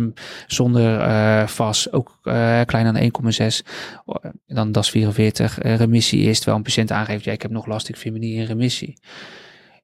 [0.47, 2.19] zonder eh VAS ook
[2.67, 3.67] kleiner dan 1,6.
[4.05, 7.67] Oh, Dan DAS 44 eh, remissie is, terwijl een patiënt aangeeft, ja, ik heb nog
[7.67, 8.99] last, ik vind me niet in remissie.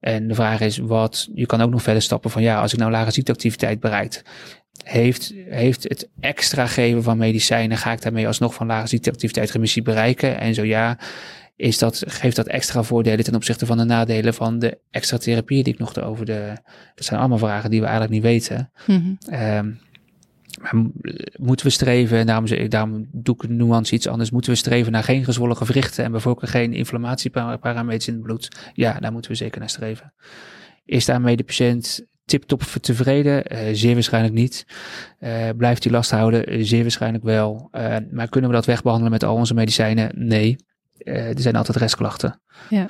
[0.00, 2.78] En de vraag is wat, je kan ook nog verder stappen van ja, als ik
[2.78, 4.22] nou lage ziekteactiviteit bereikt,
[4.88, 9.82] heeft, heeft het extra geven van medicijnen, ga ik daarmee alsnog van lage ziekteactiviteit remissie
[9.82, 10.40] bereiken?
[10.40, 10.98] En zo ja,
[11.56, 15.62] is dat, geeft dat extra voordelen ten opzichte van de nadelen van de extra therapie
[15.62, 16.52] die ik nog over de.
[16.94, 18.70] Dat zijn allemaal vragen die we eigenlijk niet weten.
[18.86, 19.14] Mhm.
[19.30, 19.70] Ehm,
[20.60, 20.92] maar mo-
[21.36, 25.24] moeten we streven, en daarom, doe ik nuance iets anders, moeten we streven naar geen
[25.24, 28.48] gezwollen gewrichten en bijvoorbeeld geen inflammatieparameters in het bloed?
[28.72, 30.12] Ja, daar moeten we zeker naar streven.
[30.84, 33.44] Is daarmee de patiënt tip-top tevreden?
[33.44, 34.66] Eh, zeer waarschijnlijk niet.
[35.18, 36.46] Eh, blijft hij last houden?
[36.46, 37.68] Eh, zeer waarschijnlijk wel.
[38.10, 40.10] Maar kunnen we dat wegbehandelen met al onze medicijnen?
[40.14, 40.56] Nee.
[40.98, 42.40] Er zijn altijd restklachten.
[42.68, 42.88] Ja.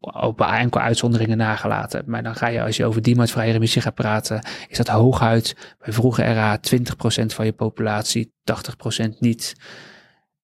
[0.00, 2.02] Op enkele uitzonderingen nagelaten.
[2.06, 5.92] Maar dan ga je, als je over diemoedvrije remissie gaat praten, is dat hooguit bij
[5.92, 9.54] vroege RA 20% van je populatie, 80% niet.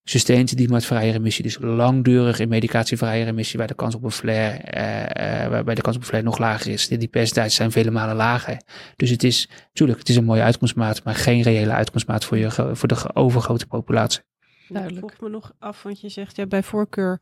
[0.05, 5.44] Sustained diemoedvrije remissie, dus langdurig in medicatievrije remissie, waar de kans op een flare, eh,
[5.44, 6.88] eh, waarbij de kans op een flare nog lager is.
[6.88, 8.62] Die percentages zijn vele malen lager.
[8.96, 12.70] Dus het is, natuurlijk, het is een mooie uitkomstmaat, maar geen reële uitkomstmaat voor, je,
[12.72, 14.22] voor de overgrote populatie.
[14.68, 15.05] Duidelijk.
[15.05, 17.20] Ik vroeg me nog af, want je zegt ja, bij voorkeur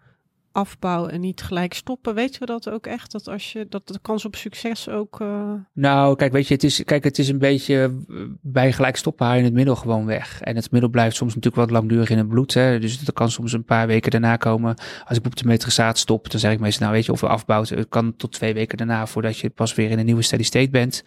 [0.53, 2.15] afbouwen en niet gelijk stoppen.
[2.15, 3.13] Weten we dat ook echt?
[3.13, 5.21] Dat als je dat de kans op succes ook.
[5.21, 8.97] eh, Nou, kijk, weet je, het is, kijk, het is een beetje eh, bij gelijk
[8.97, 10.41] stoppen haal je het middel gewoon weg.
[10.41, 12.55] En het middel blijft soms natuurlijk wat langdurig in het bloed.
[12.55, 12.79] Hè?
[12.79, 14.75] Dus dat kan soms een paar weken daarna komen.
[15.07, 17.29] Als ik op de metrasaat stop, dan zeg ik meestal, nou weet je, of we
[17.29, 17.69] afbouwt.
[17.69, 20.71] Het kan tot twee weken daarna voordat je pas weer in een nieuwe steady state
[20.71, 21.03] bent.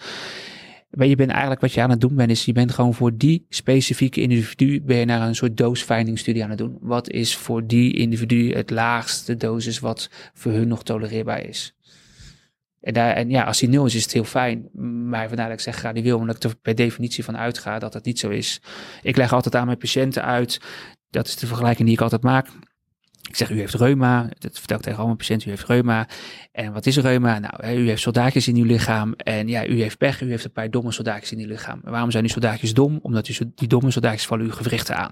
[0.93, 3.17] Maar je bent eigenlijk wat je aan het doen bent, is je bent gewoon voor
[3.17, 6.77] die specifieke individu ben je naar een soort dose-finding aan het doen.
[6.81, 11.75] Wat is voor die individu het laagste dosis wat voor hun nog tolereerbaar is?
[12.81, 14.69] En, daar, en ja, als die nul is, is het heel fijn.
[15.09, 18.05] Maar vandaar dat ik zeg gradueel, omdat ik er per definitie van uitga dat dat
[18.05, 18.61] niet zo is.
[19.01, 20.59] Ik leg altijd aan mijn patiënten uit,
[21.09, 22.47] dat is de vergelijking die ik altijd maak.
[23.29, 24.29] Ik zeg, u heeft reuma.
[24.39, 26.07] Dat vertel ik tegen al mijn patiënten, u heeft reuma.
[26.51, 27.39] En wat is reuma?
[27.39, 29.13] Nou, u heeft soldaatjes in uw lichaam.
[29.13, 31.79] En ja, u heeft pech, u heeft een paar domme soldaatjes in uw lichaam.
[31.83, 32.99] Waarom zijn die soldaatjes dom?
[33.01, 35.11] Omdat die domme soldaatjes vallen uw gewrichten aan.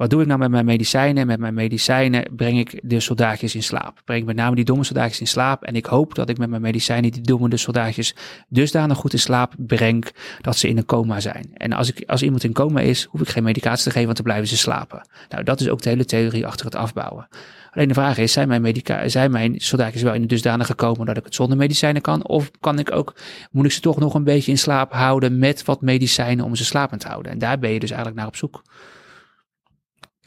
[0.00, 1.26] Wat doe ik nou met mijn medicijnen?
[1.26, 4.00] Met mijn medicijnen breng ik de soldaatjes in slaap.
[4.04, 5.62] Breng ik met name die domme soldaatjes in slaap.
[5.62, 8.14] En ik hoop dat ik met mijn medicijnen die domme soldaatjes
[8.48, 10.06] dusdanig goed in slaap breng
[10.40, 11.50] dat ze in een coma zijn.
[11.54, 14.16] En als, ik, als iemand in coma is, hoef ik geen medicatie te geven, want
[14.16, 15.08] dan blijven ze slapen.
[15.28, 17.28] Nou, dat is ook de hele theorie achter het afbouwen.
[17.70, 21.04] Alleen de vraag is, zijn mijn, medica zijn mijn soldaatjes wel in de dusdanige coma
[21.04, 22.26] dat ik het zonder medicijnen kan?
[22.26, 23.14] Of kan ik ook,
[23.50, 26.64] moet ik ze toch nog een beetje in slaap houden met wat medicijnen om ze
[26.64, 27.32] slapend te houden?
[27.32, 28.62] En daar ben je dus eigenlijk naar op zoek.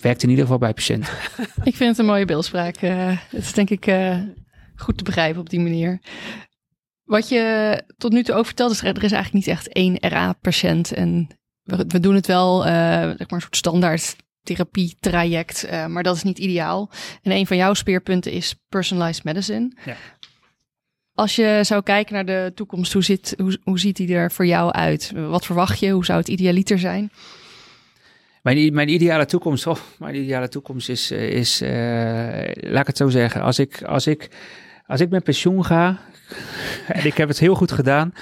[0.04, 1.14] Werkt in ieder geval bij patiënten.
[1.64, 2.76] Ik vind het een mooie beeldspraak.
[2.76, 4.18] Eh, het is denk ik eh,
[4.76, 5.99] goed te begrijpen op die manier.
[7.04, 10.93] Wat je tot nu toe ook vertelt, is er is eigenlijk niet echt één RA-patiënt.
[10.93, 11.28] En
[11.64, 16.24] we, we doen het wel, eh, zeg maar een soort standaard therapietraject, maar dat is
[16.24, 16.89] niet ideaal.
[17.22, 19.72] En een van jouw speerpunten is personalized medicine.
[19.86, 19.95] Ja.
[21.14, 24.45] Als je zou kijken naar de toekomst, hoe, zit, hoe, hoe ziet die er voor
[24.45, 25.12] jou uit?
[25.16, 25.89] Wat verwacht je?
[25.89, 27.12] Hoe zou het idealiter zijn?
[28.44, 32.98] Mijn, mijn ideale toekomst, oh, mijn ideale toekomst is, eh, is eh, laat ik het
[32.98, 34.30] zo zeggen, als ik, als ik,
[34.88, 36.00] als ik met pensioen ga,
[36.88, 38.14] en ik heb het heel goed gedaan,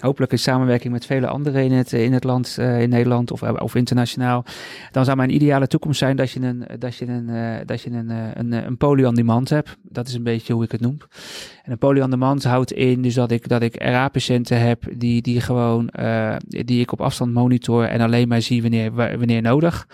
[0.00, 3.42] hopelijk in samenwerking met vele anderen in het, in het land, eh, in Nederland of,
[3.42, 4.44] of internationaal,
[4.90, 7.90] dan zou mijn ideale toekomst zijn dat je een, dat je een, eh, dat je
[7.90, 9.76] een, eh, een, eh, een poly on demand hebt.
[9.82, 10.96] Dat is een beetje hoe ik het noem.
[11.62, 15.22] En een poly on demand houdt in dus dat ik, dat ik RA-patiënten heb die,
[15.22, 19.42] die gewoon, eh, die ik op afstand monitor en alleen maar zie wanneer, wa- wanneer
[19.42, 19.86] nodig.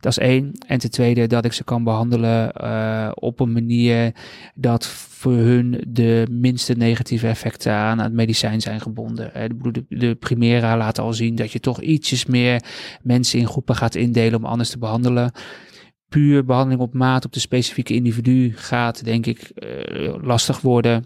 [0.00, 0.52] Dat is één.
[0.66, 4.14] En ten tweede dat ik ze kan behandelen eh, op een manier
[4.54, 9.34] dat voor hun de minste negatieve effecten aan het medicijn zijn gebonden.
[9.34, 12.64] Eh, de, de, Primera laat al zien dat je toch ietsjes meer
[13.02, 15.32] mensen in groepen gaat indelen om anders te behandelen.
[16.08, 21.04] Puur behandeling op maat op de specifieke individu gaat denk ik eh, lastig worden.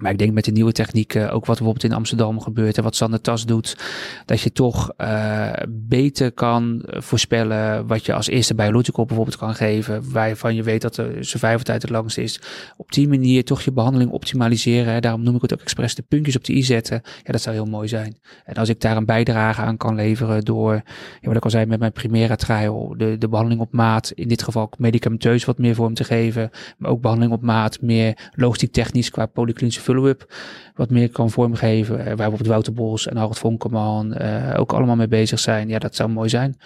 [0.00, 2.96] Maar ik denk met de nieuwe technieken, ook wat bijvoorbeeld in Amsterdam gebeurt en wat
[2.96, 3.76] Sander Tas doet,
[4.24, 10.12] dat je toch eh, beter kan voorspellen wat je als eerste biological bijvoorbeeld kan geven,
[10.12, 12.40] waarvan je weet dat de survival tijd het langst is.
[12.76, 14.92] Op die manier toch je behandeling optimaliseren.
[14.92, 15.00] Hè.
[15.00, 17.00] Daarom noem ik het ook expres de puntjes op de i zetten.
[17.22, 18.18] Ja, dat zou heel mooi zijn.
[18.44, 20.72] En als ik daar een bijdrage aan kan leveren door,
[21.20, 24.28] ja, wat ik al zei met mijn Primera trial, de, de behandeling op maat, in
[24.28, 28.72] dit geval medicamenteus wat meer vorm te geven, maar ook behandeling op maat, meer logistiek
[28.72, 30.34] technisch qua polyklinische follow-up,
[30.74, 31.96] wat meer kan vormgeven.
[31.96, 34.18] Waar bijvoorbeeld Wouter Bos en Harold Vonkerman
[34.56, 35.68] ook allemaal mee bezig zijn.
[35.68, 36.56] Ja, dat zou mooi zijn.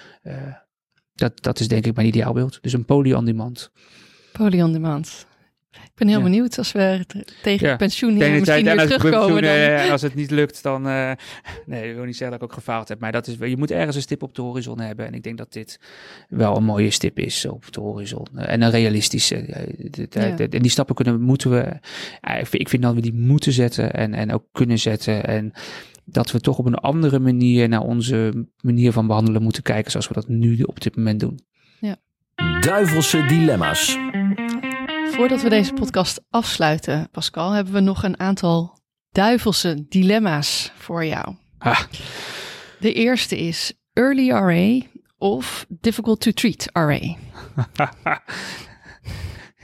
[1.15, 2.59] Dat, dat is denk ik mijn ideaalbeeld.
[2.63, 3.71] Dus een poly on demand.
[4.33, 5.27] Poly on demand.
[5.99, 6.31] Ik ben heel Ja.
[6.31, 7.05] benieuwd als we
[7.43, 7.69] tegen Ja.
[7.69, 9.41] het pensioen hier misschien tijd- weer als terugkomen.
[9.41, 9.41] pensioen,
[9.77, 9.85] Dan...
[9.85, 10.87] eh, als het niet lukt, dan.
[10.89, 11.11] eh,
[11.67, 13.01] nee, ik wil niet zeggen dat ik ook gefaald heb.
[13.01, 15.07] Maar dat is, je moet ergens een stip op de horizon hebben.
[15.07, 15.81] En ik denk dat dit
[16.29, 18.27] wel een mooie stip is op de horizon.
[18.35, 19.45] Eh, En een realistische.
[20.11, 20.37] Ja.
[20.37, 21.59] En die stappen kunnen, moeten we.
[22.39, 25.25] ik vind- Ik vind dat we die moeten zetten en, en ook kunnen zetten.
[25.25, 25.53] En
[26.05, 29.91] dat we toch op een andere manier naar onze manier van behandelen moeten kijken.
[29.91, 31.39] Zoals we dat nu op dit moment doen.
[32.61, 33.99] Duivelse dilemma's.
[35.19, 38.79] Voordat we deze podcast afsluiten, Pascal, hebben we nog een aantal
[39.11, 41.35] duivelse dilemma's voor jou.
[41.59, 41.81] Ah.
[42.81, 47.01] De eerste is early RA of difficult to treat RA.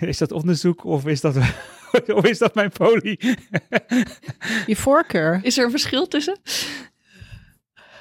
[0.10, 1.36] is dat onderzoek of is dat,
[2.18, 3.18] of is dat mijn poli?
[4.66, 5.40] Je voorkeur.
[5.42, 6.38] Is er een verschil tussen?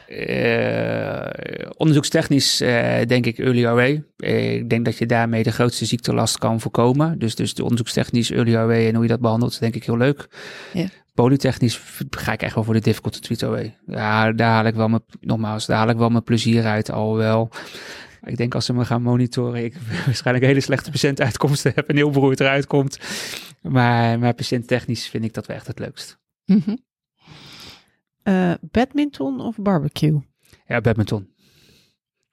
[0.08, 4.02] Eh, onderzoekstechnisch eh, denk ik early RA.
[4.18, 7.20] Eh, ik denk dat je daarmee de grootste ziektelast kan voorkomen.
[7.20, 9.98] Dus, dus de onderzoekstechnisch early RA en hoe je dat behandelt, is denk ik heel
[9.98, 10.28] leuk.
[10.74, 10.88] Ja.
[11.14, 13.70] Polytechnisch ga ik echt wel voor de difficult to treat RA.
[13.86, 17.16] Ja, daar haal ik wel mijn, nogmaals, daar haal ik wel mijn plezier uit al
[17.16, 17.50] wel.
[18.24, 19.76] Ik denk als ze me gaan monitoren, ik
[20.06, 23.00] waarschijnlijk hele slechte patiëntuitkomsten heb en heel beroerd eruit komt.
[23.62, 26.20] Maar, maar patiënttechnisch vind ik dat wel echt het leukst.
[26.46, 26.76] Mhm.
[28.24, 30.22] Eh, badminton of barbecue?
[30.68, 31.34] Ja, badminton.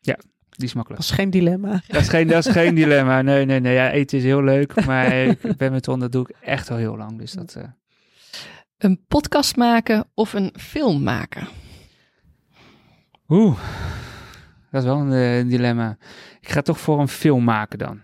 [0.00, 0.18] Ja,
[0.50, 1.02] die is makkelijk.
[1.02, 1.82] Dat is geen dilemma.
[1.86, 3.22] Dat is geen, dat is geen dilemma.
[3.22, 3.74] Nee, nee, nee.
[3.74, 4.84] Ja, eten is heel leuk.
[4.84, 7.18] Maar met dat doe ik echt al heel lang.
[7.18, 7.54] Dus dat.
[7.54, 7.64] eh,
[8.78, 11.48] Een podcast maken of een film maken?
[13.28, 13.58] Oeh.
[14.70, 15.12] Dat is wel een,
[15.44, 15.96] eh, dilemma.
[16.40, 18.00] Ik ga toch voor een film maken dan.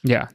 [0.00, 0.30] Ja.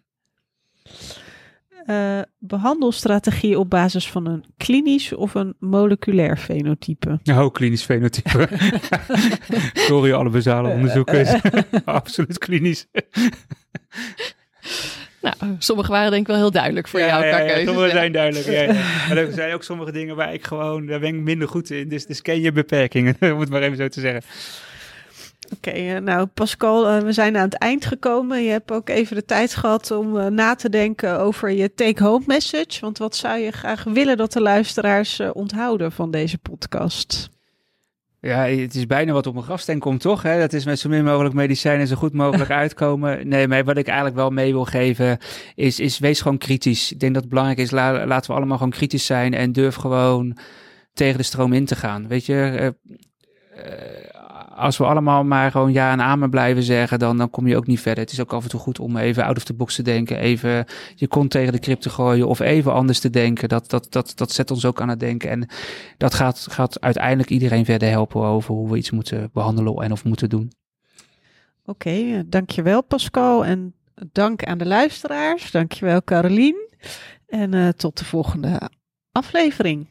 [1.89, 7.19] Eh, behandelstrategie op basis van een klinisch of een moleculair fenotype?
[7.23, 8.49] Oh, klinisch fenotype.
[9.87, 11.29] Sorry, alle basale onderzoekers.
[11.85, 12.85] Absoluut klinisch.
[15.21, 18.45] Nou, sommige waren denk ik wel heel duidelijk voor jou qua keuzes, sommige zijn duidelijk.
[18.45, 18.73] Ja, ja.
[19.07, 21.89] Maar er zijn ook sommige dingen waar ik gewoon, daar ben ik minder goed in.
[21.89, 24.21] Dus, dus ken je beperkingen, om het maar even zo te zeggen.
[25.55, 28.43] Oké, eh, nou Pascal, eh, we zijn aan het eind gekomen.
[28.43, 32.23] Je hebt ook even de tijd gehad om eh, na te denken over je take-home
[32.27, 32.79] message.
[32.81, 37.29] Want wat zou je graag willen dat de luisteraars onthouden van deze podcast?
[38.21, 40.23] Ja, het is bijna wat op mijn grafsteen komt, toch?
[40.23, 40.39] Hè?
[40.39, 43.27] Dat is met zo min mogelijk medicijnen zo goed mogelijk uitkomen.
[43.27, 45.17] Nee, maar wat ik eigenlijk wel mee wil geven,
[45.55, 46.91] is, is wees gewoon kritisch.
[46.91, 49.75] Ik denk dat het belangrijk is, la- laten we allemaal gewoon kritisch zijn en durf
[49.75, 50.37] gewoon
[50.93, 52.07] tegen de stroom in te gaan.
[52.07, 52.73] Weet je,
[54.59, 57.67] als we allemaal maar gewoon ja en amen blijven zeggen, dan, dan kom je ook
[57.67, 58.03] niet verder.
[58.03, 60.19] Het is ook af en toe goed om even out of the box te denken,
[60.19, 63.49] even je kont tegen de krip te gooien of even anders te denken.
[63.49, 65.29] Dat, dat, dat, dat zet ons ook aan het denken.
[65.29, 65.49] En
[65.97, 70.03] dat gaat, gaat uiteindelijk iedereen verder helpen over hoe we iets moeten behandelen en of
[70.03, 70.51] moeten doen.
[71.65, 73.73] Oké, eh, dankjewel Pascal en
[74.11, 75.51] dank aan de luisteraars.
[75.51, 76.67] Dankjewel Carolien.
[77.27, 78.69] En eh, tot de volgende
[79.11, 79.87] aflevering.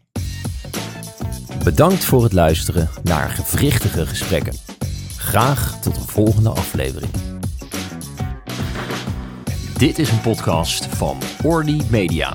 [1.64, 4.54] Bedankt voor het luisteren naar gewrichtige gesprekken.
[5.16, 7.10] Graag tot een volgende aflevering.
[9.78, 12.34] Dit is een podcast van Orly Media.